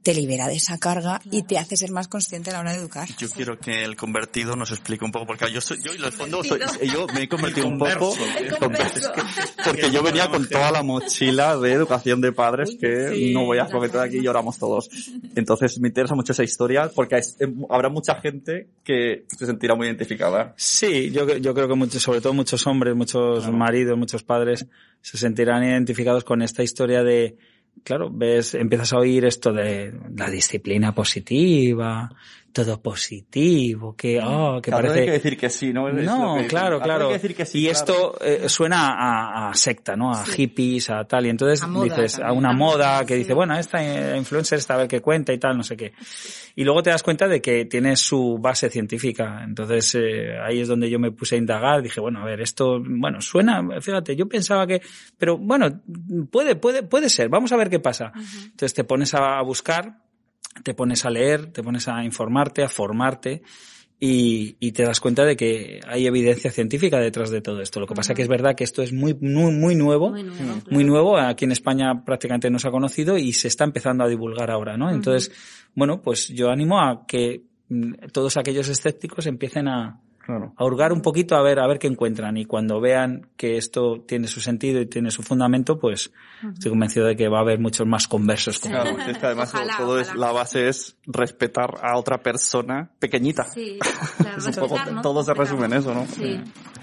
te 0.07 0.13
libera 0.13 0.47
de 0.47 0.55
esa 0.55 0.77
carga 0.77 1.19
y 1.29 1.43
te 1.43 1.57
hace 1.57 1.75
ser 1.75 1.91
más 1.91 2.07
consciente 2.07 2.49
a 2.49 2.53
la 2.53 2.59
hora 2.61 2.71
de 2.71 2.77
educar. 2.77 3.09
Yo 3.17 3.27
quiero 3.29 3.59
que 3.59 3.83
el 3.83 3.97
convertido 3.97 4.55
nos 4.55 4.71
explique 4.71 5.03
un 5.03 5.11
poco, 5.11 5.25
porque 5.27 5.51
yo 5.51 5.59
soy, 5.59 5.79
yo 5.83 5.91
en 5.91 6.01
el 6.01 6.13
fondo 6.13 6.41
soy, 6.45 6.61
yo 6.93 7.07
me 7.13 7.23
he 7.23 7.27
convertido 7.27 7.67
un 7.67 7.77
poco, 7.77 8.15
es 8.39 8.53
que- 8.55 9.21
porque 9.65 9.91
yo 9.91 10.01
venía 10.01 10.29
con 10.29 10.47
toda 10.47 10.71
la 10.71 10.81
mochila 10.81 11.57
de 11.57 11.73
educación 11.73 12.21
de 12.21 12.31
padres 12.31 12.77
que 12.79 13.31
no 13.33 13.43
voy 13.43 13.57
a 13.59 13.65
comentar 13.65 13.99
aquí 14.07 14.19
y 14.19 14.21
lloramos 14.21 14.57
todos. 14.57 14.89
Entonces 15.35 15.77
me 15.81 15.89
interesa 15.89 16.15
mucho 16.15 16.31
esa 16.31 16.45
historia 16.45 16.89
porque 16.95 17.17
es- 17.17 17.35
em, 17.41 17.65
habrá 17.69 17.89
mucha 17.89 18.15
gente 18.21 18.69
que 18.85 19.25
se 19.27 19.45
sentirá 19.45 19.75
muy 19.75 19.87
identificada. 19.87 20.53
Sí, 20.55 21.11
yo, 21.11 21.27
yo 21.35 21.53
creo 21.53 21.67
que 21.67 21.75
muchos, 21.75 22.01
sobre 22.01 22.21
todo 22.21 22.31
muchos 22.33 22.65
hombres, 22.65 22.95
muchos 22.95 23.51
maridos, 23.51 23.97
muchos 23.97 24.23
padres 24.23 24.65
se 25.01 25.17
sentirán 25.17 25.65
identificados 25.65 26.23
con 26.23 26.41
esta 26.41 26.63
historia 26.63 27.03
de, 27.03 27.35
claro, 27.83 28.09
ves, 28.11 28.53
empiezas 28.53 28.93
a 28.93 28.97
oír 28.97 29.25
esto 29.25 29.53
de 29.53 29.93
la 30.15 30.29
disciplina 30.29 30.93
positiva, 30.93 32.11
todo 32.53 32.81
positivo, 32.81 33.95
que, 33.95 34.19
oh, 34.23 34.59
que 34.61 34.71
Claro, 34.71 34.87
parece... 34.87 34.99
hay 35.01 35.05
que 35.05 35.11
decir 35.11 35.37
que 35.37 35.49
sí, 35.49 35.71
¿no? 35.73 35.89
Es 35.89 36.05
No, 36.05 36.37
que- 36.37 36.47
claro, 36.47 36.77
hay 36.77 36.81
claro. 36.83 37.07
que 37.09 37.13
decir 37.13 37.35
que 37.35 37.45
sí, 37.45 37.59
y 37.59 37.63
claro. 37.69 37.77
esto 37.79 38.17
eh, 38.21 38.49
suena 38.49 38.87
a, 38.97 39.49
a 39.49 39.53
secta, 39.53 39.95
¿no? 39.95 40.11
A 40.11 40.25
hippies, 40.25 40.89
a 40.89 41.03
tal. 41.05 41.27
Y 41.27 41.29
entonces 41.29 41.61
A 41.63 41.67
dices, 41.83 42.15
a 42.15 42.21
también. 42.21 42.37
una 42.39 42.49
A 42.49 42.53
moda 42.53 42.77
moda, 42.77 43.05
que 43.05 43.13
sí. 43.13 43.19
dice, 43.19 43.33
bueno, 43.33 43.57
esta 43.57 43.83
eh, 43.83 44.17
influencer 44.17 44.57
está 44.59 44.73
a 44.73 44.77
ver 44.77 44.87
qué 44.87 45.01
cuenta 45.01 45.31
y 45.33 45.37
tal, 45.37 45.55
no 45.55 45.63
sé 45.63 45.77
qué. 45.77 45.93
Y 46.55 46.63
luego 46.63 46.81
te 46.81 46.89
das 46.89 47.03
cuenta 47.03 47.27
de 47.27 47.41
que 47.41 47.65
tiene 47.65 47.95
su 47.95 48.39
base 48.39 48.69
científica. 48.69 49.43
Entonces 49.43 49.93
eh, 49.95 50.37
ahí 50.43 50.59
es 50.61 50.67
donde 50.67 50.89
yo 50.89 50.97
me 50.97 51.11
puse 51.11 51.35
a 51.35 51.37
indagar. 51.37 51.83
Dije, 51.83 51.99
bueno, 52.01 52.21
a 52.21 52.25
ver, 52.25 52.41
esto, 52.41 52.79
bueno, 52.83 53.21
suena, 53.21 53.61
fíjate, 53.81 54.15
yo 54.15 54.27
pensaba 54.27 54.65
que, 54.65 54.81
pero 55.17 55.37
bueno, 55.37 55.81
puede, 56.31 56.55
puede, 56.55 56.81
puede 56.83 57.09
ser. 57.09 57.29
Vamos 57.29 57.51
a 57.51 57.57
ver 57.57 57.69
qué 57.69 57.79
pasa. 57.79 58.11
Entonces 58.15 58.73
te 58.73 58.83
pones 58.83 59.13
a 59.13 59.39
buscar 59.43 59.99
te 60.63 60.73
pones 60.73 61.05
a 61.05 61.09
leer, 61.09 61.47
te 61.47 61.63
pones 61.63 61.87
a 61.87 62.03
informarte, 62.03 62.63
a 62.63 62.69
formarte 62.69 63.41
y, 63.99 64.57
y 64.59 64.71
te 64.73 64.83
das 64.83 64.99
cuenta 64.99 65.25
de 65.25 65.35
que 65.35 65.79
hay 65.87 66.05
evidencia 66.05 66.51
científica 66.51 66.99
detrás 66.99 67.31
de 67.31 67.41
todo 67.41 67.61
esto. 67.61 67.79
Lo 67.79 67.87
que 67.87 67.95
pasa 67.95 68.13
que 68.13 68.21
es 68.21 68.27
verdad 68.27 68.55
que 68.55 68.63
esto 68.63 68.83
es 68.83 68.93
muy, 68.93 69.15
muy, 69.15 69.51
muy 69.51 69.75
nuevo, 69.75 70.11
Muy 70.11 70.23
nuevo, 70.23 70.61
muy 70.69 70.83
nuevo. 70.83 71.17
Aquí 71.17 71.45
en 71.45 71.51
España 71.51 72.03
prácticamente 72.05 72.49
no 72.49 72.59
se 72.59 72.67
ha 72.67 72.71
conocido 72.71 73.17
y 73.17 73.33
se 73.33 73.47
está 73.47 73.63
empezando 73.63 74.03
a 74.03 74.07
divulgar 74.07 74.51
ahora, 74.51 74.77
¿no? 74.77 74.91
Entonces, 74.91 75.31
bueno, 75.73 76.01
pues 76.01 76.27
yo 76.29 76.49
animo 76.49 76.79
a 76.79 77.05
que 77.07 77.43
mm, 77.69 77.93
todos 78.11 78.37
aquellos 78.37 78.69
escépticos 78.69 79.25
empiecen 79.25 79.67
a, 79.67 79.99
Claro. 80.27 80.53
a 80.57 80.65
hurgar 80.65 80.91
un 80.91 81.01
poquito 81.01 81.35
a 81.37 81.41
ver, 81.41 81.57
a 81.59 81.65
ver 81.67 81.79
qué 81.79 81.87
encuentran 81.87 82.35
y 82.35 82.43
cuando 82.45 82.79
vean 82.81 83.29
que 83.37 83.55
esto 83.57 84.03
tiene 84.05 84.27
su 84.27 84.41
sentido 84.41 84.81
y 84.81 84.85
tiene 84.85 85.09
su 85.09 85.23
fundamento, 85.23 85.79
pues 85.79 86.11
estoy 86.53 86.69
convencido 86.71 87.05
de 87.07 87.15
que 87.15 87.29
va 87.29 87.37
a 87.37 87.41
haber 87.41 87.59
muchos 87.59 87.87
más 87.87 88.07
conversos. 88.09 88.59
como 88.59 88.75
Claro, 88.75 88.97
es 89.07 89.17
que 89.17 89.25
además 89.25 89.53
Ojalá, 89.55 89.77
todo 89.77 89.99
es, 89.99 90.13
la 90.15 90.31
base 90.33 90.67
es 90.67 90.97
respetar 91.05 91.75
a 91.81 91.97
otra 91.97 92.21
persona 92.21 92.91
pequeñita. 92.99 93.45
Sí, 93.45 93.79
claro, 94.17 94.37
Es 94.37 94.45
un 94.45 94.53
poco- 94.53 94.75
respetar, 94.75 94.93
¿no? 94.95 95.01
todo 95.01 95.23
se 95.23 95.33
resume 95.33 95.65
en 95.67 95.73
eso, 95.73 95.93
¿no? 95.93 96.05
Sí. 96.07 96.41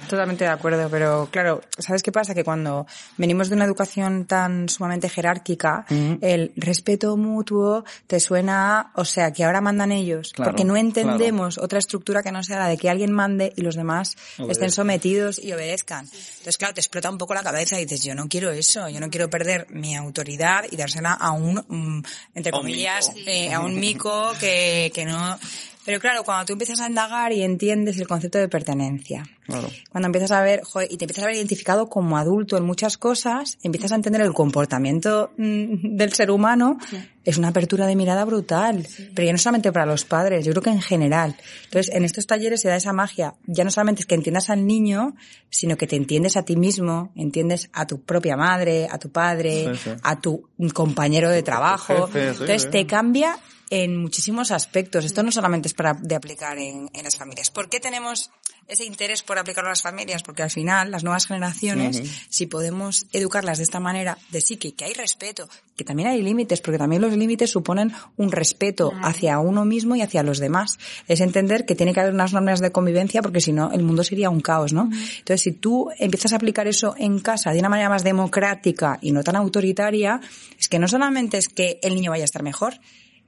Totalmente 0.08 0.44
de 0.44 0.50
acuerdo, 0.50 0.88
pero 0.90 1.28
claro, 1.30 1.62
¿sabes 1.78 2.02
qué 2.02 2.12
pasa? 2.12 2.34
Que 2.34 2.44
cuando 2.44 2.86
venimos 3.16 3.48
de 3.48 3.56
una 3.56 3.64
educación 3.64 4.26
tan 4.26 4.68
sumamente 4.68 5.08
jerárquica, 5.08 5.86
el 6.20 6.52
respeto 6.56 7.16
mutuo 7.16 7.84
te 8.06 8.20
suena, 8.20 8.92
o 8.94 9.04
sea, 9.04 9.32
que 9.32 9.44
ahora 9.44 9.60
mandan 9.60 9.92
ellos, 9.92 10.32
Claro, 10.32 10.50
porque 10.50 10.64
no 10.64 10.76
entendemos 10.76 11.58
otra 11.58 11.78
estructura 11.78 12.22
que 12.22 12.32
no 12.32 12.42
sea 12.42 12.58
la 12.58 12.68
de 12.68 12.76
que 12.76 12.90
alguien 12.90 13.12
mande 13.12 13.52
y 13.56 13.62
los 13.62 13.74
demás 13.76 14.10
estén 14.10 14.44
Obedezcan. 14.44 14.70
sometidos 14.70 15.38
y 15.38 15.52
obedezcan. 15.52 16.04
Entonces, 16.06 16.58
claro, 16.58 16.74
te 16.74 16.80
explota 16.80 17.10
un 17.10 17.18
poco 17.18 17.34
la 17.34 17.42
cabeza 17.42 17.78
y 17.80 17.84
dices, 17.84 18.02
yo 18.04 18.14
no 18.14 18.28
quiero 18.28 18.50
eso, 18.50 18.88
yo 18.88 19.00
no 19.00 19.10
quiero 19.10 19.30
perder 19.30 19.66
mi 19.70 19.96
autoridad 19.96 20.64
y 20.70 20.76
dársela 20.76 21.12
a 21.12 21.32
un, 21.32 21.64
mm, 21.66 22.02
entre 22.34 22.52
comillas, 22.52 23.12
eh, 23.26 23.52
a 23.52 23.60
un 23.60 23.78
mico 23.78 24.32
que, 24.38 24.90
que 24.94 25.04
no... 25.04 25.38
Pero 25.84 26.00
claro, 26.00 26.24
cuando 26.24 26.46
tú 26.46 26.52
empiezas 26.54 26.80
a 26.80 26.88
indagar 26.88 27.32
y 27.32 27.42
entiendes 27.42 27.98
el 27.98 28.08
concepto 28.08 28.38
de 28.38 28.48
pertenencia 28.48 29.22
Claro. 29.44 29.68
Cuando 29.90 30.06
empiezas 30.06 30.30
a 30.30 30.42
ver, 30.42 30.62
joder, 30.62 30.90
y 30.90 30.96
te 30.96 31.04
empiezas 31.04 31.24
a 31.24 31.26
ver 31.26 31.36
identificado 31.36 31.88
como 31.88 32.16
adulto 32.16 32.56
en 32.56 32.64
muchas 32.64 32.96
cosas, 32.96 33.58
empiezas 33.62 33.92
a 33.92 33.96
entender 33.96 34.22
el 34.22 34.32
comportamiento 34.32 35.32
mm, 35.36 35.96
del 35.96 36.12
ser 36.12 36.30
humano, 36.30 36.78
es 37.24 37.38
una 37.38 37.48
apertura 37.48 37.86
de 37.86 37.96
mirada 37.96 38.24
brutal. 38.24 38.86
Pero 39.14 39.26
ya 39.26 39.32
no 39.32 39.38
solamente 39.38 39.72
para 39.72 39.86
los 39.86 40.04
padres, 40.04 40.44
yo 40.44 40.52
creo 40.52 40.62
que 40.62 40.70
en 40.70 40.82
general. 40.82 41.36
Entonces, 41.64 41.94
en 41.94 42.04
estos 42.04 42.26
talleres 42.26 42.60
se 42.60 42.68
da 42.68 42.76
esa 42.76 42.92
magia. 42.92 43.34
Ya 43.46 43.64
no 43.64 43.70
solamente 43.70 44.00
es 44.00 44.06
que 44.06 44.14
entiendas 44.14 44.50
al 44.50 44.66
niño, 44.66 45.14
sino 45.50 45.76
que 45.76 45.86
te 45.86 45.96
entiendes 45.96 46.36
a 46.36 46.42
ti 46.44 46.56
mismo, 46.56 47.12
entiendes 47.14 47.70
a 47.72 47.86
tu 47.86 48.00
propia 48.02 48.36
madre, 48.36 48.88
a 48.90 48.98
tu 48.98 49.10
padre, 49.10 49.74
Sí, 49.76 49.90
a 50.02 50.20
tu 50.20 50.48
compañero 50.72 51.28
de 51.30 51.42
trabajo. 51.42 52.06
jefe, 52.06 52.28
Entonces, 52.28 52.70
te 52.70 52.86
cambia 52.86 53.38
en 53.70 53.96
muchísimos 53.96 54.50
aspectos. 54.50 55.04
Esto 55.04 55.22
no 55.22 55.32
solamente 55.32 55.68
es 55.68 55.74
para 55.74 55.94
de 55.94 56.14
aplicar 56.14 56.58
en, 56.58 56.88
en 56.92 57.04
las 57.04 57.16
familias. 57.16 57.50
¿Por 57.50 57.68
qué 57.68 57.80
tenemos 57.80 58.30
ese 58.68 58.84
interés 58.84 59.22
por 59.22 59.38
aplicarlo 59.38 59.68
a 59.68 59.72
las 59.72 59.82
familias? 59.82 60.22
Porque 60.22 60.42
al 60.42 60.50
final, 60.50 60.90
las 60.90 61.04
nuevas 61.04 61.26
generaciones, 61.26 62.02
si 62.28 62.46
podemos 62.46 63.06
educarlas 63.12 63.58
de 63.58 63.64
esta 63.64 63.80
manera, 63.80 64.18
de 64.30 64.40
sí, 64.40 64.56
que, 64.56 64.74
que 64.74 64.84
hay 64.84 64.94
respeto, 64.94 65.48
que 65.76 65.84
también 65.84 66.08
hay 66.08 66.22
límites, 66.22 66.60
porque 66.60 66.78
también 66.78 67.02
los 67.02 67.16
límites 67.16 67.50
suponen 67.50 67.92
un 68.16 68.32
respeto 68.32 68.92
hacia 69.02 69.38
uno 69.38 69.64
mismo 69.64 69.96
y 69.96 70.02
hacia 70.02 70.22
los 70.22 70.38
demás. 70.38 70.78
Es 71.08 71.20
entender 71.20 71.66
que 71.66 71.74
tiene 71.74 71.92
que 71.92 72.00
haber 72.00 72.14
unas 72.14 72.32
normas 72.32 72.60
de 72.60 72.72
convivencia, 72.72 73.22
porque 73.22 73.40
si 73.40 73.52
no, 73.52 73.72
el 73.72 73.82
mundo 73.82 74.04
sería 74.04 74.30
un 74.30 74.40
caos, 74.40 74.72
¿no? 74.72 74.90
Entonces, 75.18 75.42
si 75.42 75.52
tú 75.52 75.90
empiezas 75.98 76.32
a 76.32 76.36
aplicar 76.36 76.66
eso 76.66 76.94
en 76.96 77.18
casa 77.18 77.52
de 77.52 77.58
una 77.58 77.68
manera 77.68 77.88
más 77.88 78.04
democrática 78.04 78.98
y 79.00 79.12
no 79.12 79.22
tan 79.22 79.36
autoritaria, 79.36 80.20
es 80.58 80.68
que 80.68 80.78
no 80.78 80.88
solamente 80.88 81.38
es 81.38 81.48
que 81.48 81.78
el 81.82 81.94
niño 81.94 82.10
vaya 82.10 82.24
a 82.24 82.26
estar 82.26 82.42
mejor, 82.42 82.74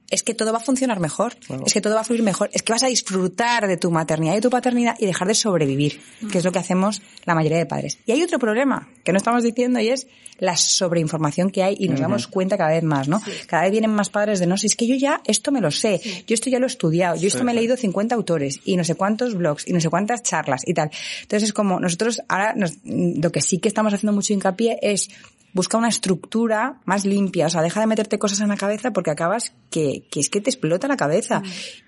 es 0.09 0.23
que 0.23 0.33
todo 0.33 0.51
va 0.53 0.59
a 0.59 0.61
funcionar 0.61 0.99
mejor, 0.99 1.35
es 1.65 1.73
que 1.73 1.81
todo 1.81 1.95
va 1.95 2.01
a 2.01 2.03
fluir 2.03 2.23
mejor, 2.23 2.49
es 2.53 2.63
que 2.63 2.71
vas 2.73 2.83
a 2.83 2.87
disfrutar 2.87 3.67
de 3.67 3.77
tu 3.77 3.91
maternidad 3.91 4.33
y 4.33 4.35
de 4.37 4.41
tu 4.41 4.49
paternidad 4.49 4.95
y 4.99 5.05
dejar 5.05 5.27
de 5.27 5.33
sobrevivir, 5.35 5.99
que 6.31 6.37
es 6.37 6.45
lo 6.45 6.51
que 6.51 6.59
hacemos 6.59 7.01
la 7.25 7.35
mayoría 7.35 7.57
de 7.57 7.65
padres. 7.65 7.97
Y 8.05 8.11
hay 8.13 8.23
otro 8.23 8.39
problema 8.39 8.87
que 9.03 9.11
no 9.11 9.17
estamos 9.17 9.43
diciendo 9.43 9.79
y 9.79 9.89
es 9.89 10.07
la 10.39 10.55
sobreinformación 10.55 11.49
que 11.49 11.63
hay 11.63 11.75
y 11.79 11.87
nos 11.89 11.99
damos 11.99 12.27
cuenta 12.27 12.57
cada 12.57 12.69
vez 12.71 12.83
más, 12.83 13.07
¿no? 13.07 13.19
Cada 13.47 13.63
vez 13.63 13.71
vienen 13.71 13.91
más 13.91 14.09
padres 14.09 14.39
de 14.39 14.45
no, 14.47 14.55
si 14.57 14.67
es 14.67 14.75
que 14.75 14.87
yo 14.87 14.95
ya 14.95 15.21
esto 15.25 15.51
me 15.51 15.61
lo 15.61 15.71
sé, 15.71 15.99
yo 16.27 16.33
esto 16.35 16.49
ya 16.49 16.59
lo 16.59 16.65
he 16.65 16.69
estudiado, 16.69 17.15
yo 17.15 17.27
esto 17.27 17.39
Sí, 17.39 17.43
me 17.43 17.51
he 17.51 17.55
leído 17.55 17.75
50 17.75 18.15
autores 18.15 18.59
y 18.65 18.77
no 18.77 18.83
sé 18.83 18.95
cuántos 18.95 19.33
blogs 19.35 19.67
y 19.67 19.73
no 19.73 19.81
sé 19.81 19.89
cuántas 19.89 20.23
charlas 20.23 20.61
y 20.65 20.73
tal. 20.73 20.89
Entonces 21.23 21.49
es 21.49 21.53
como 21.53 21.79
nosotros 21.79 22.21
ahora 22.27 22.53
nos- 22.55 22.77
lo 22.85 23.31
que 23.31 23.41
sí 23.41 23.57
que 23.59 23.67
estamos 23.67 23.93
haciendo 23.93 24.13
mucho 24.13 24.33
hincapié 24.33 24.77
es 24.81 25.09
busca 25.53 25.77
una 25.77 25.87
estructura 25.87 26.81
más 26.85 27.05
limpia, 27.05 27.47
o 27.47 27.49
sea, 27.49 27.61
deja 27.61 27.79
de 27.79 27.87
meterte 27.87 28.19
cosas 28.19 28.39
en 28.41 28.49
la 28.49 28.57
cabeza 28.57 28.91
porque 28.91 29.09
acabas 29.11 29.53
que, 29.71 30.03
que 30.11 30.19
es 30.19 30.29
que 30.29 30.39
te 30.41 30.49
explota 30.49 30.87
la 30.87 30.97
cabeza. 30.97 31.41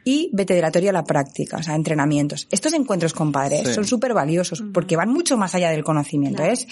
Y 0.03 0.29
vete 0.33 0.55
de 0.55 0.61
la 0.61 0.71
teoría 0.71 0.89
a 0.89 0.93
la 0.93 1.03
práctica, 1.03 1.57
o 1.57 1.63
sea, 1.63 1.75
entrenamientos. 1.75 2.47
Estos 2.51 2.73
encuentros 2.73 3.13
con 3.13 3.31
padres 3.31 3.67
Sí. 3.67 3.73
son 3.73 3.85
súper 3.85 4.13
valiosos 4.13 4.63
porque 4.73 4.95
van 4.95 5.09
mucho 5.09 5.37
más 5.37 5.53
allá 5.55 5.69
del 5.69 5.83
conocimiento. 5.83 6.43
Es 6.43 6.67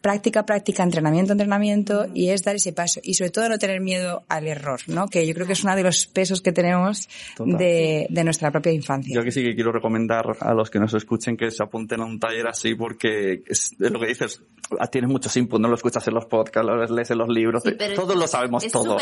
práctica, 0.00 0.44
práctica, 0.44 0.82
entrenamiento, 0.82 1.32
entrenamiento 1.32 2.06
y 2.12 2.28
es 2.28 2.42
dar 2.42 2.56
ese 2.56 2.72
paso. 2.74 3.00
Y 3.02 3.14
sobre 3.14 3.30
todo 3.30 3.48
no 3.48 3.58
tener 3.58 3.80
miedo 3.80 4.24
al 4.28 4.46
error, 4.46 4.80
¿no? 4.86 5.08
Que 5.08 5.26
yo 5.26 5.32
creo 5.32 5.46
que 5.46 5.54
es 5.54 5.64
uno 5.64 5.74
de 5.74 5.82
los 5.82 6.06
pesos 6.06 6.42
que 6.42 6.52
tenemos 6.52 7.08
de, 7.38 8.06
de 8.10 8.24
nuestra 8.24 8.50
propia 8.50 8.72
infancia. 8.72 9.14
Yo 9.14 9.22
aquí 9.22 9.30
sí 9.30 9.42
que 9.42 9.54
quiero 9.54 9.72
recomendar 9.72 10.26
a 10.40 10.52
los 10.52 10.68
que 10.70 10.78
nos 10.78 10.92
escuchen 10.92 11.36
que 11.38 11.50
se 11.50 11.62
apunten 11.62 12.00
a 12.00 12.04
un 12.04 12.18
taller 12.20 12.46
así 12.46 12.74
porque 12.74 13.42
es, 13.46 13.70
es 13.80 13.90
lo 13.90 13.98
que 13.98 14.06
dices, 14.08 14.42
tienes 14.90 15.10
muchos 15.10 15.36
inputs, 15.36 15.60
no 15.60 15.68
lo 15.68 15.74
escuchas 15.74 16.06
en 16.08 16.14
los 16.14 16.26
podcasts, 16.26 16.66
lo 16.68 16.84
lees 16.86 17.10
en 17.10 17.18
los 17.18 17.28
libros, 17.28 17.62
Sí, 17.64 17.72
pero 17.78 17.94
todos 17.94 18.12
es- 18.14 18.20
lo 18.20 18.26
sabemos 18.26 18.64
es 18.64 18.72
todo. 18.72 18.96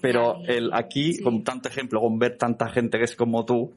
Pero 0.00 0.36
el 0.46 0.70
aquí, 0.72 1.18
con 1.22 1.42
tanto 1.44 1.68
ejemplo, 1.68 2.00
con 2.00 2.18
ver 2.18 2.36
tanta 2.38 2.68
gente 2.68 2.98
que 2.98 3.04
es 3.04 3.16
como 3.16 3.44
tú, 3.44 3.72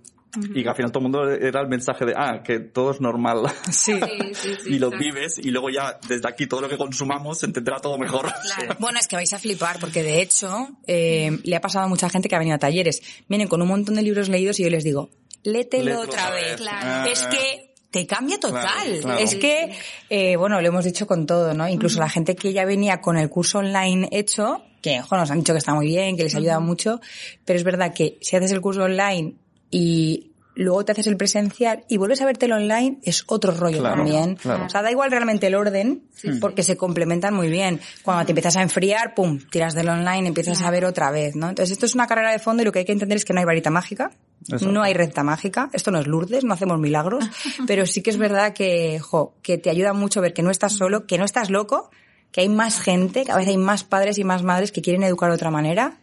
y 0.53 0.61
que 0.61 0.69
al 0.69 0.75
final 0.75 0.91
todo 0.91 0.99
el 1.05 1.09
mundo 1.11 1.31
era 1.31 1.61
el 1.61 1.67
mensaje 1.67 2.05
de, 2.05 2.13
ah, 2.15 2.43
que 2.43 2.59
todo 2.59 2.91
es 2.91 3.01
normal. 3.01 3.43
Sí. 3.71 3.99
y 4.67 4.77
lo 4.77 4.91
vives 4.91 5.39
y 5.39 5.49
luego 5.51 5.69
ya 5.69 5.97
desde 6.07 6.27
aquí 6.27 6.45
todo 6.47 6.61
lo 6.61 6.69
que 6.69 6.77
consumamos 6.77 7.39
se 7.39 7.45
entenderá 7.47 7.79
todo 7.79 7.97
mejor. 7.97 8.27
Bueno, 8.79 8.99
es 8.99 9.07
que 9.07 9.15
vais 9.15 9.31
a 9.33 9.39
flipar 9.39 9.79
porque 9.79 10.03
de 10.03 10.21
hecho 10.21 10.67
eh, 10.85 11.39
le 11.43 11.55
ha 11.55 11.61
pasado 11.61 11.85
a 11.85 11.87
mucha 11.87 12.09
gente 12.09 12.27
que 12.29 12.35
ha 12.35 12.39
venido 12.39 12.55
a 12.55 12.59
talleres. 12.59 13.01
Vienen 13.27 13.47
con 13.47 13.61
un 13.61 13.67
montón 13.69 13.95
de 13.95 14.01
libros 14.03 14.29
leídos 14.29 14.59
y 14.59 14.63
yo 14.63 14.69
les 14.69 14.83
digo, 14.83 15.09
lételo 15.43 16.01
otra 16.01 16.25
otra 16.27 16.29
vez. 16.31 16.43
vez. 16.43 16.55
Claro. 16.57 17.09
Es 17.11 17.23
que 17.27 17.66
te 17.97 18.07
cambia 18.07 18.39
total. 18.39 18.61
Claro, 18.61 19.01
claro. 19.01 19.19
Es 19.19 19.35
que, 19.35 19.71
eh, 20.09 20.35
bueno, 20.35 20.61
lo 20.61 20.67
hemos 20.67 20.85
dicho 20.85 21.07
con 21.07 21.25
todo, 21.25 21.53
¿no? 21.53 21.67
Incluso 21.67 21.99
la 21.99 22.09
gente 22.09 22.35
que 22.35 22.53
ya 22.53 22.65
venía 22.65 23.01
con 23.01 23.17
el 23.17 23.29
curso 23.29 23.59
online 23.59 24.07
hecho, 24.11 24.63
que 24.81 24.99
ojo, 24.99 25.17
nos 25.17 25.31
han 25.31 25.39
dicho 25.39 25.53
que 25.53 25.59
está 25.59 25.73
muy 25.73 25.87
bien, 25.87 26.15
que 26.15 26.23
les 26.23 26.35
ayuda 26.35 26.59
mucho, 26.59 26.99
pero 27.45 27.57
es 27.57 27.63
verdad 27.63 27.93
que 27.93 28.17
si 28.21 28.35
haces 28.35 28.51
el 28.51 28.61
curso 28.61 28.83
online 28.83 29.35
y 29.71 30.31
luego 30.57 30.83
te 30.83 30.91
haces 30.91 31.07
el 31.07 31.17
presencial 31.17 31.83
y 31.87 31.97
vuelves 31.97 32.21
a 32.21 32.25
verte 32.25 32.47
el 32.47 32.51
online, 32.51 32.97
es 33.03 33.23
otro 33.27 33.51
rollo 33.53 33.79
Claro, 33.79 33.95
también. 33.97 34.35
claro. 34.35 34.65
O 34.65 34.69
sea, 34.69 34.81
da 34.81 34.91
igual 34.91 35.11
realmente 35.11 35.47
el 35.47 35.55
orden, 35.55 36.03
porque 36.41 36.63
se 36.63 36.77
complementan 36.77 37.33
muy 37.33 37.47
bien. 37.49 37.79
Cuando 38.03 38.25
te 38.25 38.31
empiezas 38.31 38.57
a 38.57 38.63
enfriar, 38.63 39.13
pum, 39.13 39.39
tiras 39.51 39.73
del 39.75 39.87
online, 39.89 40.27
empiezas 40.27 40.61
a 40.63 40.71
ver 40.71 40.85
otra 40.85 41.11
vez, 41.11 41.35
¿no? 41.35 41.49
Entonces 41.49 41.71
esto 41.73 41.85
es 41.85 41.95
una 41.95 42.07
carrera 42.07 42.31
de 42.31 42.39
fondo 42.39 42.63
y 42.63 42.65
lo 42.65 42.71
que 42.71 42.79
hay 42.79 42.85
que 42.85 42.91
entender 42.91 43.17
es 43.17 43.25
que 43.25 43.33
no 43.33 43.39
hay 43.39 43.45
varita 43.45 43.69
mágica, 43.69 44.11
Exacto. 44.41 44.71
no 44.71 44.81
hay 44.81 44.93
recta 44.93 45.23
mágica, 45.23 45.69
esto 45.73 45.91
no 45.91 45.99
es 45.99 46.07
Lourdes, 46.07 46.43
no 46.43 46.53
hacemos 46.53 46.79
milagros, 46.79 47.25
pero 47.67 47.85
sí 47.85 48.01
que 48.01 48.09
es 48.09 48.17
verdad 48.17 48.53
que, 48.53 48.99
jo, 48.99 49.35
que 49.43 49.57
te 49.57 49.69
ayuda 49.69 49.93
mucho 49.93 50.21
ver 50.21 50.33
que 50.33 50.41
no 50.43 50.49
estás 50.49 50.73
solo, 50.73 51.05
que 51.05 51.17
no 51.17 51.25
estás 51.25 51.49
loco, 51.49 51.91
que 52.31 52.41
hay 52.41 52.49
más 52.49 52.81
gente, 52.81 53.23
cada 53.25 53.39
vez 53.39 53.47
hay 53.47 53.57
más 53.57 53.83
padres 53.83 54.17
y 54.17 54.23
más 54.23 54.43
madres 54.43 54.71
que 54.71 54.81
quieren 54.81 55.03
educar 55.03 55.29
de 55.29 55.35
otra 55.35 55.51
manera 55.51 55.99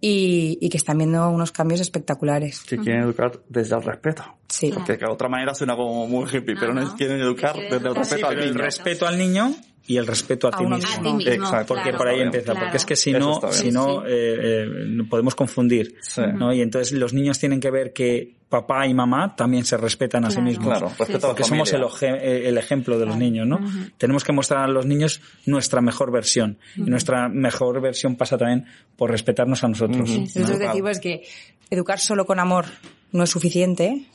y, 0.00 0.58
y 0.60 0.68
que 0.68 0.76
están 0.76 0.98
viendo 0.98 1.28
unos 1.30 1.52
cambios 1.52 1.80
espectaculares. 1.80 2.60
Que 2.68 2.76
quieren 2.78 3.02
educar 3.02 3.40
desde 3.48 3.76
el 3.76 3.82
respeto. 3.82 4.24
Sí. 4.48 4.70
Porque 4.72 4.96
de 4.96 5.06
otra 5.06 5.28
manera 5.28 5.54
suena 5.54 5.74
como 5.76 6.06
muy 6.06 6.24
hippie, 6.30 6.54
pero 6.58 6.72
no, 6.74 6.82
es 6.82 6.90
quieren 6.90 7.18
educar 7.20 7.56
desde 7.56 7.88
el 7.88 7.94
respeto 7.94 8.16
Sí, 8.16 8.22
al 8.22 8.28
pero 8.34 8.42
el 8.42 8.50
niño. 8.52 8.62
respeto 8.64 9.06
al 9.06 9.18
niño 9.18 9.54
y 9.88 9.96
el 9.98 10.06
respeto 10.06 10.48
a, 10.48 10.50
A 10.50 10.58
ti 10.58 10.64
mismo. 10.64 10.76
mismo. 10.76 10.90
A 10.90 11.02
ti 11.02 11.12
mismo, 11.14 11.32
Exacto. 11.44 11.66
Porque 11.68 11.82
claro. 11.84 11.98
por 11.98 12.08
ahí 12.08 12.20
empieza. 12.20 12.52
bien. 12.52 12.64
Porque 12.64 12.76
es 12.76 12.84
que 12.84 12.96
si 12.96 13.12
no, 13.12 13.40
si 13.52 13.70
no, 13.70 14.04
eh, 14.06 14.08
eh, 14.08 14.66
no 14.88 15.08
podemos 15.08 15.34
confundir. 15.34 15.96
Sí. 16.02 16.22
¿no? 16.34 16.52
Y 16.52 16.60
entonces 16.60 16.92
los 16.92 17.12
niños 17.12 17.38
tienen 17.38 17.60
que 17.60 17.70
ver 17.70 17.92
que 17.92 18.35
papá 18.48 18.86
y 18.86 18.94
mamá 18.94 19.34
también 19.34 19.64
se 19.64 19.76
respetan 19.76 20.24
a 20.24 20.30
sí 20.30 20.40
mismos. 20.40 20.68
Claro, 20.68 20.92
respeto 20.98 21.28
Porque 21.28 21.44
somos 21.44 21.72
el, 21.72 21.82
eh, 21.82 22.48
el 22.48 22.58
ejemplo 22.58 22.98
de 22.98 23.06
los 23.06 23.16
niños, 23.16 23.46
¿no? 23.46 23.58
Tenemos 23.98 24.24
que 24.24 24.32
mostrar 24.32 24.64
a 24.64 24.68
los 24.68 24.86
niños 24.86 25.20
nuestra 25.46 25.80
mejor 25.80 26.12
versión. 26.12 26.58
Y 26.76 26.82
nuestra 26.82 27.28
mejor 27.28 27.80
versión 27.80 28.16
pasa 28.16 28.38
también 28.38 28.66
por 28.96 29.10
respetarnos 29.10 29.64
a 29.64 29.68
nosotros. 29.68 30.08
Nosotros 30.08 30.58
decimos 30.58 30.98
que 31.00 31.22
educar 31.70 31.98
solo 31.98 32.24
con 32.26 32.38
amor 32.38 32.66
no 33.12 33.24
es 33.24 33.30
suficiente 33.30 34.06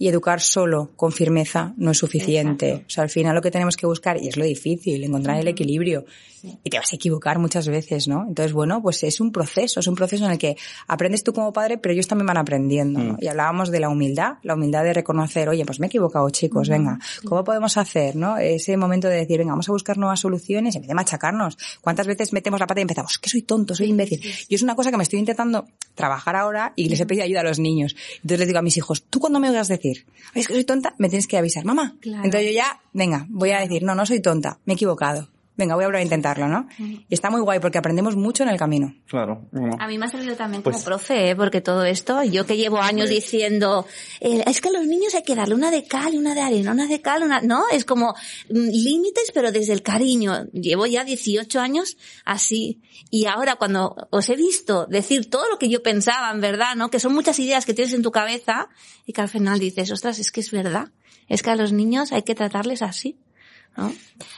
y 0.00 0.08
educar 0.08 0.40
solo 0.40 0.90
con 0.96 1.12
firmeza 1.12 1.74
no 1.76 1.90
es 1.90 1.98
suficiente. 1.98 2.84
O 2.86 2.90
sea, 2.90 3.04
al 3.04 3.10
final 3.10 3.34
lo 3.34 3.42
que 3.42 3.50
tenemos 3.50 3.76
que 3.76 3.86
buscar, 3.86 4.16
y 4.16 4.28
es 4.28 4.36
lo 4.38 4.44
difícil, 4.44 5.04
encontrar 5.04 5.38
el 5.38 5.46
equilibrio. 5.46 6.06
Y 6.42 6.70
te 6.70 6.78
vas 6.78 6.92
a 6.92 6.96
equivocar 6.96 7.38
muchas 7.38 7.68
veces, 7.68 8.08
¿no? 8.08 8.24
Entonces, 8.28 8.52
bueno, 8.52 8.82
pues 8.82 9.02
es 9.02 9.20
un 9.20 9.32
proceso, 9.32 9.80
es 9.80 9.86
un 9.86 9.94
proceso 9.94 10.24
en 10.24 10.32
el 10.32 10.38
que 10.38 10.56
aprendes 10.86 11.22
tú 11.22 11.32
como 11.32 11.52
padre, 11.52 11.78
pero 11.78 11.92
ellos 11.92 12.06
también 12.06 12.26
van 12.26 12.36
aprendiendo. 12.38 13.00
¿no? 13.00 13.16
Y 13.20 13.26
hablábamos 13.26 13.70
de 13.70 13.80
la 13.80 13.88
humildad, 13.88 14.34
la 14.42 14.54
humildad 14.54 14.84
de 14.84 14.92
reconocer, 14.92 15.48
oye, 15.48 15.64
pues 15.64 15.80
me 15.80 15.86
he 15.86 15.88
equivocado, 15.88 16.28
chicos, 16.30 16.68
venga, 16.68 16.98
¿cómo 17.24 17.44
podemos 17.44 17.76
hacer, 17.76 18.16
no? 18.16 18.36
Ese 18.36 18.76
momento 18.76 19.08
de 19.08 19.16
decir, 19.16 19.38
venga, 19.38 19.52
vamos 19.52 19.68
a 19.68 19.72
buscar 19.72 19.98
nuevas 19.98 20.20
soluciones 20.20 20.74
en 20.74 20.82
vez 20.82 20.88
de 20.88 20.94
machacarnos. 20.94 21.58
¿Cuántas 21.80 22.06
veces 22.06 22.32
metemos 22.32 22.60
la 22.60 22.66
pata 22.66 22.80
y 22.80 22.82
empezamos, 22.82 23.18
que 23.18 23.28
soy 23.30 23.42
tonto, 23.42 23.74
soy 23.74 23.88
imbécil? 23.88 24.20
Y 24.48 24.54
es 24.54 24.62
una 24.62 24.74
cosa 24.74 24.90
que 24.90 24.96
me 24.96 25.02
estoy 25.02 25.18
intentando 25.18 25.66
trabajar 25.94 26.36
ahora 26.36 26.72
y 26.76 26.88
les 26.88 27.00
he 27.00 27.06
pedido 27.06 27.24
ayuda 27.24 27.40
a 27.40 27.44
los 27.44 27.58
niños. 27.58 27.96
Entonces 28.16 28.38
les 28.40 28.48
digo 28.48 28.58
a 28.58 28.62
mis 28.62 28.76
hijos, 28.76 29.04
tú 29.08 29.20
cuando 29.20 29.40
me 29.40 29.48
oigas 29.48 29.68
decir, 29.68 30.06
"Ay, 30.34 30.42
es 30.42 30.48
que 30.48 30.54
soy 30.54 30.64
tonta, 30.64 30.94
me 30.98 31.08
tienes 31.08 31.26
que 31.26 31.36
avisar, 31.36 31.64
mamá. 31.64 31.96
Claro. 32.00 32.24
Entonces 32.24 32.48
yo 32.50 32.54
ya, 32.54 32.80
venga, 32.92 33.26
voy 33.28 33.50
a 33.50 33.60
decir, 33.60 33.82
no, 33.82 33.94
no 33.94 34.06
soy 34.06 34.20
tonta, 34.20 34.58
me 34.64 34.74
he 34.74 34.76
equivocado. 34.76 35.28
Venga, 35.60 35.74
voy 35.74 35.84
a 35.84 35.88
volver 35.88 36.00
a 36.00 36.02
intentarlo, 36.02 36.48
¿no? 36.48 36.68
Y 36.78 37.04
está 37.10 37.28
muy 37.28 37.42
guay 37.42 37.60
porque 37.60 37.76
aprendemos 37.76 38.16
mucho 38.16 38.44
en 38.44 38.48
el 38.48 38.56
camino. 38.58 38.94
Claro. 39.06 39.46
bueno. 39.52 39.76
A 39.78 39.86
mí 39.86 39.98
me 39.98 40.06
ha 40.06 40.08
servido 40.08 40.34
también 40.34 40.62
Pues- 40.62 40.76
como 40.76 40.86
profe, 40.86 41.28
¿eh? 41.28 41.36
porque 41.36 41.60
todo 41.60 41.84
esto, 41.84 42.22
yo 42.22 42.46
que 42.46 42.56
llevo 42.56 42.78
años 42.78 43.10
diciendo, 43.10 43.86
eh, 44.20 44.42
es 44.46 44.62
que 44.62 44.70
a 44.70 44.72
los 44.72 44.86
niños 44.86 45.14
hay 45.14 45.22
que 45.22 45.34
darle 45.34 45.54
una 45.54 45.70
de 45.70 45.84
cal 45.84 46.14
y 46.14 46.16
una 46.16 46.34
de 46.34 46.40
arena, 46.40 46.72
una 46.72 46.86
de 46.86 47.02
cal, 47.02 47.24
una, 47.24 47.42
no, 47.42 47.64
es 47.70 47.84
como 47.84 48.14
mm, 48.48 48.68
límites, 48.72 49.32
pero 49.34 49.52
desde 49.52 49.74
el 49.74 49.82
cariño. 49.82 50.46
Llevo 50.54 50.86
ya 50.86 51.04
18 51.04 51.60
años 51.60 51.98
así. 52.24 52.80
Y 53.10 53.26
ahora 53.26 53.56
cuando 53.56 54.08
os 54.08 54.30
he 54.30 54.36
visto 54.36 54.86
decir 54.86 55.28
todo 55.28 55.46
lo 55.50 55.58
que 55.58 55.68
yo 55.68 55.82
pensaba, 55.82 56.30
en 56.30 56.40
verdad, 56.40 56.74
¿no? 56.74 56.88
Que 56.88 57.00
son 57.00 57.12
muchas 57.12 57.38
ideas 57.38 57.66
que 57.66 57.74
tienes 57.74 57.92
en 57.92 58.02
tu 58.02 58.10
cabeza 58.10 58.70
y 59.04 59.12
que 59.12 59.20
al 59.20 59.28
final 59.28 59.58
dices, 59.58 59.90
ostras, 59.90 60.18
es 60.20 60.30
que 60.32 60.40
es 60.40 60.50
verdad. 60.50 60.88
Es 61.28 61.42
que 61.42 61.50
a 61.50 61.56
los 61.56 61.70
niños 61.72 62.12
hay 62.12 62.22
que 62.22 62.34
tratarles 62.34 62.80
así. 62.80 63.18
¿No? 63.76 63.92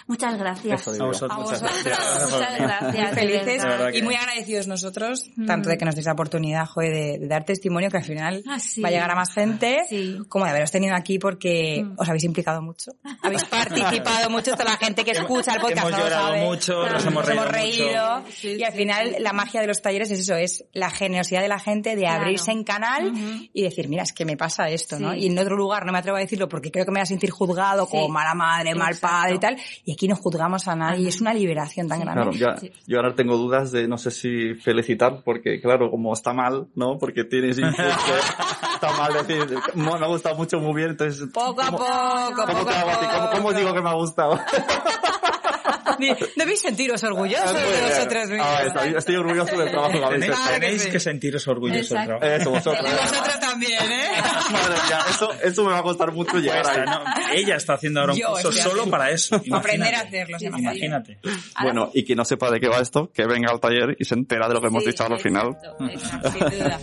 Muchas 0.07 0.39
gracias. 0.39 0.87
A 0.89 1.05
vosotros, 1.05 1.23
A 1.31 1.39
muchas 1.39 1.63
vosotros. 1.63 1.85
gracias. 1.85 2.31
Muchas 2.33 2.59
gracias. 2.59 3.15
Felices 3.15 3.63
y 3.95 4.03
muy 4.03 4.15
agradecidos 4.15 4.67
nosotros, 4.69 5.31
Mm. 5.37 5.47
tanto 5.47 5.69
de 5.71 5.79
que 5.79 5.85
nos 5.85 5.95
deis 5.95 6.07
la 6.07 6.13
oportunidad, 6.13 6.67
joder, 6.67 6.93
de, 6.93 7.19
de 7.19 7.27
dar 7.29 7.45
testimonio 7.45 7.91
que 7.91 7.97
al 7.97 8.05
final 8.05 8.43
Ah, 8.49 8.59
sí. 8.61 8.81
va 8.81 8.89
a 8.89 8.93
llegar 8.93 9.11
a 9.11 9.15
más 9.15 9.33
gente, 9.33 9.81
Sí. 9.89 10.19
como 10.29 10.45
de 10.45 10.51
haberos 10.53 10.71
tenido 10.71 10.95
aquí 10.95 11.19
porque 11.19 11.83
Mm. 11.85 11.95
os 11.99 12.09
habéis 12.09 12.25
implicado 12.25 12.63
mucho, 12.63 12.93
habéis 13.23 13.45
participado 13.45 14.31
mucho, 14.31 14.53
toda 14.53 14.65
la 14.67 14.77
gente 14.77 15.05
que 15.05 15.13
escucha 15.13 15.55
el 15.55 15.61
podcast 15.61 15.87
Hemos 15.89 15.91
lo 15.93 15.99
llorado 16.05 16.27
sabe. 16.29 16.45
mucho, 16.45 16.87
nos 16.89 17.07
hemos 17.07 17.27
reído 17.27 18.21
mucho. 18.21 18.33
Sí, 18.33 18.57
y 18.59 18.63
al 18.65 18.73
final 18.73 19.17
la 19.19 19.33
magia 19.33 19.61
de 19.61 19.67
los 19.67 19.81
talleres 19.83 20.11
es 20.11 20.21
eso, 20.21 20.37
es 20.37 20.65
la 20.73 20.91
generosidad 20.91 21.41
de 21.43 21.49
la 21.49 21.59
gente 21.59 21.97
de 21.97 22.03
Claro. 22.03 22.23
abrirse 22.23 22.51
en 22.53 22.65
canal 22.65 23.13
y 23.53 23.63
decir, 23.63 23.89
mira, 23.89 24.03
es 24.03 24.13
que 24.13 24.25
me 24.25 24.37
pasa 24.37 24.69
esto, 24.69 24.99
¿no? 24.99 25.15
Y 25.15 25.27
en 25.27 25.39
otro 25.39 25.57
lugar 25.57 25.85
no 25.87 25.93
me 25.93 25.99
atrevo 25.99 26.17
a 26.19 26.21
decirlo 26.21 26.49
porque 26.49 26.71
creo 26.71 26.85
que 26.85 26.91
me 26.91 26.99
voy 27.01 27.03
a 27.03 27.07
sentir 27.07 27.31
juzgado 27.31 27.89
como 27.89 28.09
mala 28.09 28.35
madre, 28.35 28.75
mal 28.75 28.93
Exacto. 28.93 29.07
padre 29.17 29.22
y 29.31 29.39
tal, 29.39 29.57
y 29.85 29.93
aquí 29.93 30.09
no 30.09 30.17
juzgamos 30.17 30.67
a 30.69 30.75
nadie 30.75 31.05
y 31.05 31.09
es 31.09 31.21
una 31.21 31.35
liberación 31.35 31.89
tan 31.89 32.01
grande. 32.01 32.37
Claro, 32.39 32.61
ya, 32.61 32.69
yo 32.87 32.97
ahora 32.99 33.15
tengo 33.15 33.37
dudas 33.37 33.71
de 33.73 33.87
no 33.87 33.99
sé 33.99 34.11
si 34.11 34.55
felicitar, 34.55 35.23
porque 35.25 35.61
claro, 35.61 35.91
como 35.91 36.13
está 36.13 36.33
mal, 36.33 36.67
¿no? 36.75 36.99
Porque 36.99 37.25
tienes 37.25 37.59
impulso, 37.59 37.83
está 38.75 38.93
mal 38.99 39.13
decir, 39.13 39.57
"Mo- 39.75 39.99
me 39.99 40.05
ha 40.05 40.09
gustado 40.09 40.37
mucho, 40.37 40.59
muy 40.61 40.75
bien, 40.75 40.91
entonces... 40.91 41.29
Poco 41.33 41.61
a 41.61 41.67
¿cómo- 41.67 41.79
poco, 41.79 42.43
¿Cómo 42.47 42.59
poco 42.59 42.65
te 42.71 42.75
a 42.77 42.81
hago 42.81 42.91
a 42.91 43.01
ti? 43.01 43.07
¿Cómo, 43.07 43.25
poco. 43.27 43.37
cómo 43.37 43.53
digo 43.53 43.75
que 43.75 43.83
me 43.83 43.91
ha 43.91 43.95
gustado? 43.95 44.41
Debéis 46.37 46.61
sentiros 46.61 47.03
orgullosos 47.05 47.55
de 47.55 47.83
vosotros 47.83 48.29
mismos. 48.29 48.47
Ah, 48.49 48.85
estoy, 48.97 49.17
orgulloso 49.17 49.57
del 49.57 49.71
trabajo 49.71 49.93
que 49.93 50.05
habéis 50.05 50.25
hecho. 50.25 50.37
tenéis 50.61 50.87
que 50.87 51.01
sentiros 51.01 51.49
orgullosos 51.49 51.91
del 51.91 52.07
trabajo. 52.07 52.27
Eso. 52.27 52.51
Y 52.51 52.53
vosotros 52.53 53.41
también, 53.41 53.83
¿eh? 53.83 54.11
Madre 54.53 54.75
mía, 54.87 54.99
eso, 55.11 55.33
eso 55.43 55.65
me 55.65 55.73
va 55.73 55.79
a 55.79 55.83
costar 55.83 56.13
mucho 56.13 56.39
llegar 56.39 56.63
Cuesta, 56.63 56.83
ahí. 56.83 56.87
¿no? 56.87 57.35
Ella 57.35 57.57
está 57.57 57.75
haciendo 57.75 58.01
ahora 58.01 58.13
un 58.13 58.19
Yo 58.19 58.31
curso 58.33 58.53
solo 58.53 58.87
para 58.87 59.11
eso. 59.11 59.41
Aprender 59.53 59.95
a 59.95 60.01
hacerlo, 60.01 60.39
sí, 60.39 60.47
Imagínate. 60.47 61.19
Bueno, 61.63 61.91
y 61.95 62.05
quien 62.05 62.17
no 62.17 62.25
sepa 62.25 62.51
de 62.51 62.61
qué 62.61 62.69
va 62.69 62.81
esto, 62.81 63.11
que 63.13 63.27
venga 63.27 63.51
al 63.51 63.61
taller 63.61 63.97
y 63.99 64.05
se 64.05 64.15
entera 64.15 64.49
de 64.49 64.55
lo 64.55 64.61
que 64.61 64.67
hemos 64.69 64.85
dicho 64.85 65.05
al 65.05 65.19
final. 65.19 65.57
exacto, 65.91 66.29
exacto. 66.29 66.31
Sin 66.31 66.51
duda. 66.51 66.81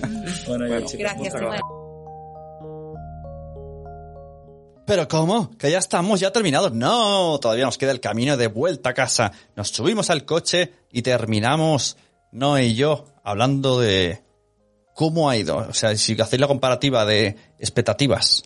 Bueno, 0.48 0.68
ya, 0.68 0.86
chicos, 0.86 1.00
Gracias, 1.00 1.34
Pero 4.89 5.08
¿cómo? 5.08 5.52
¿Que 5.56 5.69
ya 5.69 5.78
estamos 5.78 6.19
ya 6.19 6.32
terminados? 6.32 6.73
No, 6.73 7.39
todavía 7.39 7.65
nos 7.65 7.78
queda 7.78 7.91
el 7.91 7.99
camino 7.99 8.38
de 8.38 8.47
vuelta 8.47 8.89
a 8.89 8.93
casa. 8.95 9.32
Nos 9.56 9.69
subimos 9.69 10.10
al 10.10 10.25
coche 10.25 10.73
y 10.91 11.04
terminamos, 11.04 11.95
no 12.32 12.58
y 12.58 12.73
yo, 12.73 13.06
hablando 13.23 13.80
de 13.80 14.23
cómo 14.95 15.30
ha 15.30 15.38
ido. 15.38 15.58
O 15.58 15.73
sea, 15.75 15.95
si 15.95 16.19
hacéis 16.19 16.39
la 16.39 16.47
comparativa 16.47 17.06
de 17.06 17.36
expectativas 17.60 18.41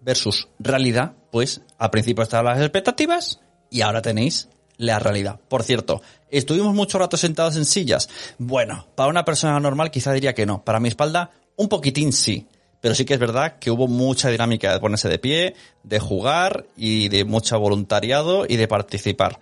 versus 0.00 0.48
realidad, 0.58 1.12
pues 1.30 1.60
al 1.78 1.90
principio 1.90 2.24
estaban 2.24 2.56
las 2.56 2.60
expectativas 2.64 3.38
y 3.70 3.82
ahora 3.82 4.02
tenéis 4.02 4.48
la 4.76 4.98
realidad. 4.98 5.38
Por 5.46 5.62
cierto, 5.62 6.02
¿estuvimos 6.28 6.74
mucho 6.74 6.98
rato 6.98 7.16
sentados 7.16 7.54
en 7.54 7.64
sillas? 7.64 8.08
Bueno, 8.38 8.88
para 8.96 9.10
una 9.10 9.24
persona 9.24 9.60
normal 9.60 9.92
quizá 9.92 10.12
diría 10.12 10.34
que 10.34 10.44
no. 10.44 10.64
Para 10.64 10.80
mi 10.80 10.88
espalda, 10.88 11.30
un 11.54 11.68
poquitín 11.68 12.12
sí. 12.12 12.48
Pero 12.84 12.94
sí 12.94 13.06
que 13.06 13.14
es 13.14 13.18
verdad 13.18 13.58
que 13.58 13.70
hubo 13.70 13.88
mucha 13.88 14.28
dinámica 14.28 14.70
de 14.70 14.78
ponerse 14.78 15.08
de 15.08 15.18
pie, 15.18 15.54
de 15.84 16.00
jugar 16.00 16.66
y 16.76 17.08
de 17.08 17.24
mucho 17.24 17.58
voluntariado 17.58 18.44
y 18.46 18.56
de 18.56 18.68
participar. 18.68 19.40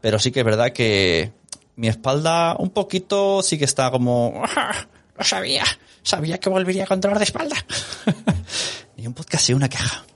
Pero 0.00 0.18
sí 0.18 0.32
que 0.32 0.38
es 0.38 0.46
verdad 0.46 0.72
que 0.72 1.32
mi 1.76 1.88
espalda 1.88 2.56
un 2.58 2.70
poquito 2.70 3.42
sí 3.42 3.58
que 3.58 3.66
está 3.66 3.90
como... 3.90 4.42
Lo 5.18 5.22
sabía, 5.22 5.64
sabía 6.02 6.40
que 6.40 6.48
volvería 6.48 6.86
con 6.86 6.98
dolor 6.98 7.18
de 7.18 7.24
espalda. 7.24 7.56
Ni 8.96 9.06
un 9.06 9.12
podcast 9.12 9.50
y 9.50 9.52
una 9.52 9.68
queja. 9.68 10.06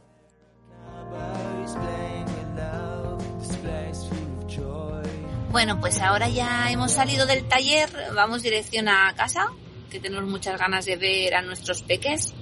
Bueno, 5.51 5.79
pues 5.79 6.01
ahora 6.01 6.31
ya 6.31 6.71
hemos 6.71 6.93
salido 6.93 7.27
del 7.27 7.47
taller, 7.47 7.91
vamos 8.17 8.43
dirección 8.43 8.89
a 8.89 9.15
casa, 9.15 9.49
que 9.91 10.01
tenemos 10.01 10.25
muchas 10.25 10.59
ganas 10.59 10.87
de 10.87 10.97
ver 10.97 11.35
a 11.35 11.43
nuestros 11.43 11.83
peques. 11.83 12.33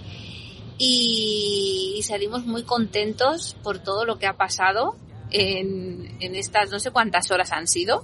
Y 0.83 2.01
salimos 2.05 2.47
muy 2.47 2.62
contentos 2.62 3.55
por 3.62 3.81
todo 3.81 4.07
lo 4.07 4.19
que 4.19 4.27
ha 4.27 4.38
pasado 4.38 4.97
en, 5.31 6.16
en 6.21 6.35
estas 6.35 6.71
no 6.71 6.81
sé 6.81 6.90
cuántas 6.90 7.31
horas 7.31 7.53
han 7.53 7.69
sido, 7.69 8.03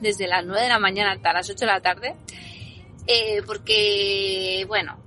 desde 0.00 0.28
las 0.28 0.44
9 0.44 0.62
de 0.62 0.68
la 0.68 0.78
mañana 0.78 1.12
hasta 1.12 1.32
las 1.32 1.48
8 1.48 1.60
de 1.60 1.66
la 1.66 1.80
tarde, 1.80 2.14
eh, 3.06 3.42
porque, 3.46 4.64
bueno, 4.68 4.98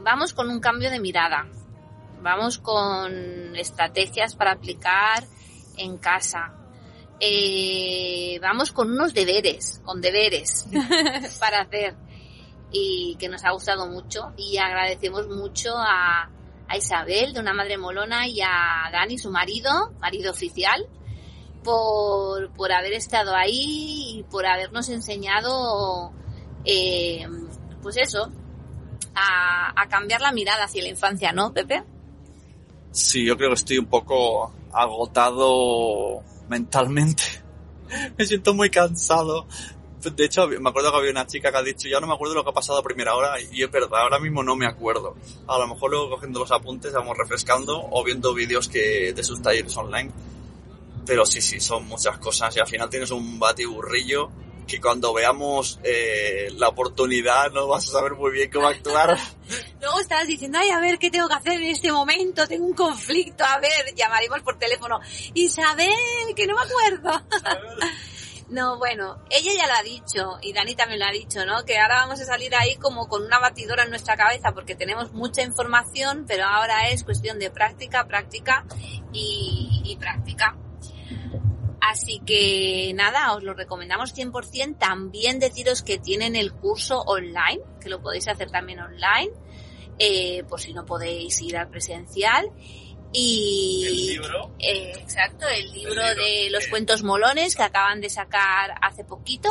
vamos 0.00 0.32
con 0.32 0.50
un 0.50 0.60
cambio 0.60 0.90
de 0.90 1.00
mirada, 1.00 1.46
vamos 2.20 2.58
con 2.58 3.56
estrategias 3.56 4.36
para 4.36 4.52
aplicar 4.52 5.24
en 5.76 5.98
casa, 5.98 6.54
eh, 7.20 8.38
vamos 8.40 8.72
con 8.72 8.90
unos 8.90 9.14
deberes, 9.14 9.80
con 9.84 10.00
deberes 10.00 10.66
para 11.40 11.62
hacer 11.62 11.94
y 12.72 13.16
que 13.18 13.28
nos 13.28 13.44
ha 13.44 13.52
gustado 13.52 13.86
mucho 13.86 14.32
y 14.36 14.56
agradecemos 14.56 15.28
mucho 15.28 15.76
a, 15.76 16.30
a 16.68 16.76
Isabel 16.76 17.32
de 17.34 17.40
una 17.40 17.52
madre 17.52 17.76
molona 17.76 18.26
y 18.26 18.40
a 18.40 18.88
Dani, 18.90 19.18
su 19.18 19.30
marido, 19.30 19.92
marido 20.00 20.30
oficial, 20.30 20.86
por, 21.62 22.52
por 22.52 22.72
haber 22.72 22.94
estado 22.94 23.34
ahí 23.34 24.18
y 24.18 24.22
por 24.24 24.46
habernos 24.46 24.88
enseñado, 24.88 26.12
eh, 26.64 27.26
pues 27.82 27.96
eso, 27.98 28.30
a, 29.14 29.80
a 29.80 29.88
cambiar 29.88 30.20
la 30.20 30.32
mirada 30.32 30.64
hacia 30.64 30.82
la 30.82 30.88
infancia, 30.88 31.32
¿no, 31.32 31.52
Pepe? 31.52 31.84
Sí, 32.90 33.24
yo 33.24 33.36
creo 33.36 33.50
que 33.50 33.54
estoy 33.54 33.78
un 33.78 33.86
poco 33.86 34.52
agotado 34.72 36.22
mentalmente. 36.48 37.22
Me 38.18 38.24
siento 38.24 38.54
muy 38.54 38.70
cansado. 38.70 39.46
De 40.10 40.24
hecho, 40.24 40.48
me 40.48 40.68
acuerdo 40.68 40.90
que 40.90 40.98
había 40.98 41.10
una 41.12 41.26
chica 41.26 41.52
que 41.52 41.58
ha 41.58 41.62
dicho, 41.62 41.88
ya 41.88 42.00
no 42.00 42.06
me 42.06 42.14
acuerdo 42.14 42.34
lo 42.34 42.44
que 42.44 42.50
ha 42.50 42.54
pasado 42.54 42.78
a 42.78 42.82
primera 42.82 43.14
hora, 43.14 43.40
y 43.40 43.62
es 43.62 43.70
verdad, 43.70 44.02
ahora 44.02 44.18
mismo 44.18 44.42
no 44.42 44.56
me 44.56 44.66
acuerdo. 44.66 45.16
A 45.46 45.58
lo 45.58 45.68
mejor 45.68 45.90
luego 45.90 46.10
cogiendo 46.10 46.40
los 46.40 46.50
apuntes, 46.50 46.92
vamos 46.92 47.16
refrescando, 47.16 47.80
o 47.90 48.02
viendo 48.02 48.34
vídeos 48.34 48.68
que 48.68 49.12
de 49.12 49.22
sus 49.22 49.40
talleres 49.40 49.76
online. 49.76 50.10
Pero 51.06 51.24
sí, 51.24 51.40
sí, 51.40 51.60
son 51.60 51.86
muchas 51.86 52.18
cosas, 52.18 52.56
y 52.56 52.60
al 52.60 52.66
final 52.66 52.90
tienes 52.90 53.10
un 53.10 53.38
batiburrillo 53.38 54.30
que 54.66 54.80
cuando 54.80 55.12
veamos 55.12 55.78
eh, 55.82 56.48
la 56.56 56.68
oportunidad 56.68 57.50
no 57.50 57.66
vas 57.66 57.88
a 57.88 57.92
saber 57.92 58.14
muy 58.14 58.32
bien 58.32 58.50
cómo 58.50 58.68
actuar. 58.68 59.18
Luego 59.80 60.00
estabas 60.00 60.26
diciendo, 60.26 60.58
ay, 60.60 60.70
a 60.70 60.80
ver, 60.80 60.98
¿qué 60.98 61.10
tengo 61.10 61.28
que 61.28 61.34
hacer 61.34 61.54
en 61.54 61.70
este 61.70 61.92
momento? 61.92 62.46
Tengo 62.46 62.66
un 62.66 62.74
conflicto, 62.74 63.44
a 63.44 63.58
ver, 63.58 63.94
llamaremos 63.94 64.40
por 64.42 64.58
teléfono. 64.58 65.00
Isabel, 65.34 65.88
que 66.34 66.46
no 66.46 66.54
me 66.56 66.62
acuerdo. 66.62 67.22
No, 68.52 68.76
bueno, 68.76 69.16
ella 69.30 69.50
ya 69.56 69.66
lo 69.66 69.72
ha 69.72 69.82
dicho 69.82 70.38
y 70.42 70.52
Dani 70.52 70.74
también 70.74 71.00
lo 71.00 71.06
ha 71.06 71.10
dicho, 71.10 71.46
¿no? 71.46 71.64
Que 71.64 71.78
ahora 71.78 72.02
vamos 72.02 72.20
a 72.20 72.26
salir 72.26 72.54
ahí 72.54 72.76
como 72.76 73.08
con 73.08 73.24
una 73.24 73.38
batidora 73.38 73.84
en 73.84 73.88
nuestra 73.88 74.14
cabeza 74.14 74.52
porque 74.52 74.74
tenemos 74.74 75.10
mucha 75.14 75.42
información, 75.42 76.26
pero 76.28 76.44
ahora 76.44 76.90
es 76.90 77.02
cuestión 77.02 77.38
de 77.38 77.50
práctica, 77.50 78.06
práctica 78.06 78.66
y, 79.10 79.96
práctica. 79.98 80.58
Así 81.80 82.20
que 82.26 82.92
nada, 82.94 83.34
os 83.34 83.42
lo 83.42 83.54
recomendamos 83.54 84.14
100%. 84.14 84.76
También 84.76 85.38
deciros 85.38 85.82
que 85.82 85.96
tienen 85.96 86.36
el 86.36 86.52
curso 86.52 87.00
online, 87.00 87.62
que 87.80 87.88
lo 87.88 88.02
podéis 88.02 88.28
hacer 88.28 88.50
también 88.50 88.80
online, 88.80 89.30
eh, 89.98 90.44
por 90.44 90.60
si 90.60 90.74
no 90.74 90.84
podéis 90.84 91.40
ir 91.40 91.56
al 91.56 91.70
presencial. 91.70 92.50
Y 93.12 93.84
El 93.86 94.06
libro. 94.06 94.54
eh, 94.58 94.92
exacto, 94.98 95.46
el 95.48 95.70
libro, 95.72 95.92
El 96.02 96.08
libro 96.08 96.22
de 96.24 96.48
los 96.50 96.66
cuentos 96.68 97.02
molones 97.02 97.54
que 97.54 97.62
acaban 97.62 98.00
de 98.00 98.08
sacar 98.08 98.74
hace 98.80 99.04
poquito. 99.04 99.50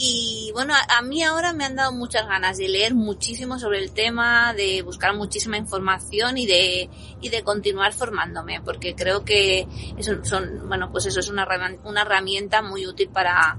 Y 0.00 0.50
bueno, 0.54 0.74
a, 0.74 0.98
a 0.98 1.02
mí 1.02 1.24
ahora 1.24 1.52
me 1.52 1.64
han 1.64 1.74
dado 1.74 1.90
muchas 1.92 2.24
ganas 2.28 2.56
de 2.58 2.68
leer 2.68 2.94
muchísimo 2.94 3.58
sobre 3.58 3.80
el 3.80 3.90
tema, 3.92 4.54
de 4.54 4.82
buscar 4.82 5.12
muchísima 5.16 5.56
información 5.56 6.38
y 6.38 6.46
de, 6.46 6.88
y 7.20 7.28
de 7.30 7.42
continuar 7.42 7.92
formándome, 7.92 8.60
porque 8.60 8.94
creo 8.94 9.24
que 9.24 9.66
eso 9.96 10.24
son, 10.24 10.68
bueno, 10.68 10.92
pues 10.92 11.06
eso 11.06 11.18
es 11.18 11.28
una, 11.28 11.42
herramienta- 11.42 11.88
una 11.88 12.02
herramienta 12.02 12.62
muy 12.62 12.86
útil 12.86 13.08
para, 13.08 13.58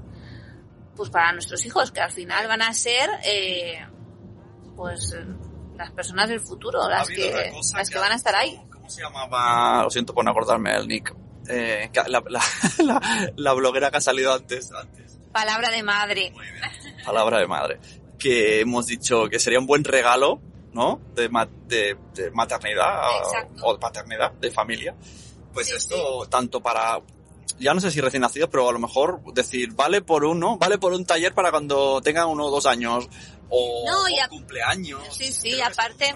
pues 0.96 1.10
para 1.10 1.30
nuestros 1.32 1.66
hijos, 1.66 1.90
que 1.90 2.00
al 2.00 2.10
final 2.10 2.46
van 2.48 2.62
a 2.62 2.72
ser, 2.72 3.10
eh, 3.24 3.86
pues, 4.76 5.14
las 5.80 5.90
personas 5.92 6.28
del 6.28 6.40
futuro, 6.40 6.88
las 6.88 7.08
que, 7.08 7.52
las 7.74 7.90
que 7.90 7.98
van 7.98 8.12
a 8.12 8.14
estar 8.14 8.34
ahí. 8.34 8.60
¿Cómo 8.72 8.88
se 8.88 9.02
llamaba? 9.02 9.82
Lo 9.82 9.90
siento 9.90 10.14
por 10.14 10.24
no 10.24 10.30
acordarme 10.30 10.72
del 10.72 10.86
nick. 10.88 11.14
Eh, 11.48 11.90
la, 12.06 12.22
la, 12.28 12.40
la, 12.84 13.32
la 13.36 13.52
bloguera 13.54 13.90
que 13.90 13.96
ha 13.96 14.00
salido 14.00 14.32
antes, 14.32 14.70
antes. 14.72 15.18
Palabra 15.32 15.70
de 15.70 15.82
madre. 15.82 16.32
Palabra 17.04 17.38
de 17.38 17.46
madre. 17.46 17.80
Que 18.18 18.60
hemos 18.60 18.86
dicho 18.86 19.28
que 19.28 19.38
sería 19.38 19.58
un 19.58 19.66
buen 19.66 19.82
regalo, 19.84 20.40
¿no? 20.72 21.00
De, 21.14 21.28
ma- 21.28 21.48
de, 21.66 21.96
de 22.14 22.30
maternidad 22.32 23.00
Exacto. 23.24 23.64
o 23.66 23.72
de 23.74 23.78
paternidad, 23.80 24.32
de 24.32 24.50
familia. 24.50 24.94
Pues 25.52 25.66
Sí, 25.68 25.74
esto, 25.76 26.26
tanto 26.28 26.60
para, 26.60 27.00
ya 27.58 27.74
no 27.74 27.80
sé 27.80 27.90
si 27.90 28.00
recién 28.00 28.22
nacidos, 28.22 28.48
pero 28.50 28.68
a 28.68 28.72
lo 28.72 28.78
mejor 28.78 29.20
decir, 29.34 29.72
vale 29.72 30.02
por 30.02 30.24
uno, 30.24 30.58
vale 30.58 30.78
por 30.78 30.92
un 30.92 31.04
taller 31.04 31.34
para 31.34 31.50
cuando 31.50 32.00
tengan 32.00 32.28
uno 32.28 32.46
o 32.46 32.50
dos 32.50 32.66
años. 32.66 33.08
O, 33.48 33.84
No, 33.86 34.02
o 34.02 34.28
cumpleaños. 34.28 35.02
Sí, 35.10 35.32
sí, 35.32 35.52
Creo 35.52 35.66
aparte- 35.66 36.14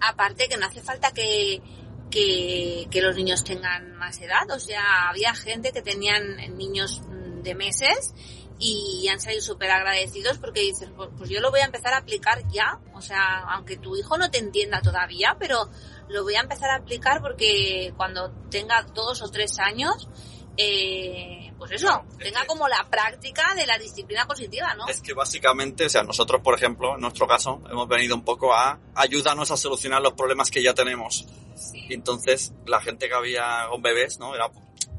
aparte 0.00 0.48
que 0.48 0.56
no 0.56 0.66
hace 0.66 0.80
falta 0.82 1.10
que 1.12 1.62
que, 2.10 2.88
que 2.90 3.02
los 3.02 3.16
niños 3.16 3.44
tengan 3.44 3.94
más 3.96 4.20
edad. 4.20 4.50
O 4.50 4.58
sea, 4.58 5.08
había 5.08 5.34
gente 5.34 5.72
que 5.72 5.82
tenían 5.82 6.36
niños 6.56 7.02
mm, 7.06 7.42
de 7.42 7.54
meses 7.54 8.14
y 8.58 9.06
han 9.08 9.20
salido 9.20 9.42
súper 9.42 9.70
agradecidos 9.70 10.38
porque 10.38 10.60
dicen, 10.60 10.92
pues, 10.96 11.10
pues, 11.16 11.30
yo 11.30 11.40
lo 11.40 11.50
voy 11.50 11.60
a 11.60 11.64
empezar 11.66 11.92
a 11.94 11.98
aplicar 11.98 12.42
ya. 12.50 12.80
O 12.94 13.00
sea, 13.00 13.40
aunque 13.50 13.76
tu 13.76 13.96
hijo 13.96 14.18
no 14.18 14.30
te 14.30 14.38
entienda 14.38 14.80
todavía, 14.80 15.36
pero 15.38 15.68
lo 16.08 16.22
voy 16.22 16.34
a 16.34 16.40
empezar 16.40 16.70
a 16.70 16.76
aplicar 16.76 17.20
porque 17.20 17.92
cuando 17.96 18.30
tenga 18.50 18.82
dos 18.94 19.22
o 19.22 19.30
tres 19.30 19.58
años, 19.58 20.08
eh, 20.56 21.52
pues 21.58 21.72
eso, 21.72 22.04
tenga 22.18 22.44
como 22.46 22.68
la 22.68 22.86
práctica 22.90 23.54
de 23.54 23.66
la 23.66 23.78
disciplina 23.78 24.26
positiva, 24.26 24.74
¿no? 24.74 24.86
Es 24.88 25.00
que 25.00 25.12
básicamente, 25.12 25.86
o 25.86 25.88
sea, 25.88 26.02
nosotros, 26.02 26.40
por 26.42 26.54
ejemplo, 26.54 26.94
en 26.94 27.00
nuestro 27.00 27.26
caso, 27.26 27.60
hemos 27.70 27.88
venido 27.88 28.14
un 28.14 28.24
poco 28.24 28.54
a 28.54 28.78
ayudarnos 28.94 29.50
a 29.50 29.56
solucionar 29.56 30.02
los 30.02 30.14
problemas 30.14 30.50
que 30.50 30.62
ya 30.62 30.74
tenemos. 30.74 31.26
Y 31.72 31.94
entonces, 31.94 32.52
la 32.66 32.80
gente 32.80 33.08
que 33.08 33.14
había 33.14 33.66
con 33.70 33.82
bebés, 33.82 34.18
¿no? 34.18 34.34
Era 34.34 34.50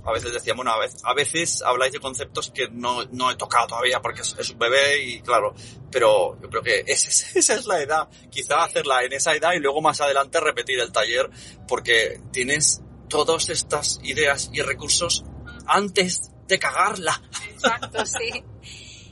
a 0.09 0.13
veces 0.13 0.33
decíamos, 0.33 0.65
bueno, 0.65 0.71
a 0.71 0.79
veces, 0.79 1.01
a 1.03 1.13
veces 1.13 1.61
habláis 1.61 1.93
de 1.93 1.99
conceptos 1.99 2.51
que 2.51 2.67
no, 2.69 3.05
no 3.11 3.31
he 3.31 3.35
tocado 3.35 3.67
todavía 3.67 4.01
porque 4.01 4.21
es, 4.21 4.49
un 4.49 4.57
bebé 4.57 5.03
y 5.03 5.21
claro, 5.21 5.53
pero 5.91 6.39
yo 6.41 6.49
creo 6.49 6.61
que 6.61 6.83
esa, 6.87 7.09
esa 7.39 7.53
es 7.53 7.65
la 7.65 7.81
edad. 7.81 8.09
Quizá 8.29 8.63
hacerla 8.63 9.03
en 9.03 9.13
esa 9.13 9.35
edad 9.35 9.53
y 9.53 9.59
luego 9.59 9.81
más 9.81 10.01
adelante 10.01 10.39
repetir 10.39 10.79
el 10.79 10.91
taller 10.91 11.29
porque 11.67 12.19
tienes 12.31 12.81
todas 13.07 13.49
estas 13.49 13.99
ideas 14.03 14.49
y 14.53 14.61
recursos 14.61 15.23
antes 15.65 16.31
de 16.47 16.59
cagarla. 16.59 17.21
Exacto, 17.49 18.05
sí. 18.05 18.43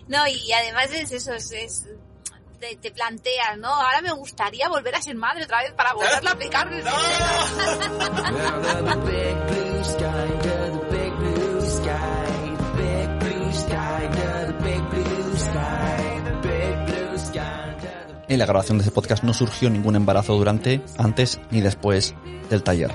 No, 0.08 0.26
y 0.28 0.52
además 0.54 0.92
es 0.94 1.12
eso, 1.12 1.34
es, 1.34 1.86
te, 2.60 2.76
te, 2.78 2.92
planteas, 2.92 3.58
¿no? 3.58 3.68
Ahora 3.68 4.02
me 4.02 4.12
gustaría 4.14 4.70
volver 4.70 4.96
a 4.96 5.02
ser 5.02 5.16
madre 5.16 5.44
otra 5.44 5.64
vez 5.64 5.74
para 5.74 5.94
volverla 5.94 6.32
a 6.32 6.34
aplicar. 6.34 6.68
En 18.30 18.40
la 18.40 18.46
grabación 18.46 18.78
de 18.78 18.84
este 18.84 18.92
podcast 18.92 19.24
no 19.24 19.34
surgió 19.34 19.70
ningún 19.70 19.96
embarazo 19.96 20.36
durante, 20.36 20.82
antes 20.98 21.40
ni 21.50 21.62
después 21.62 22.14
del 22.50 22.62
taller. 22.62 22.94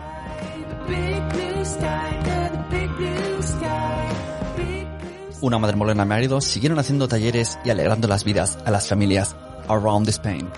Una 5.41 5.59
madre 5.59 5.77
molena 5.77 6.05
y 6.05 6.07
marido 6.07 6.41
siguieron 6.41 6.79
haciendo 6.79 7.09
talleres 7.09 7.59
y 7.65 7.71
alegrando 7.71 8.09
las 8.09 8.25
vidas 8.25 8.59
a 8.65 8.71
las 8.71 8.89
familias 8.89 9.35
around 9.69 10.09
Spain. 10.09 10.49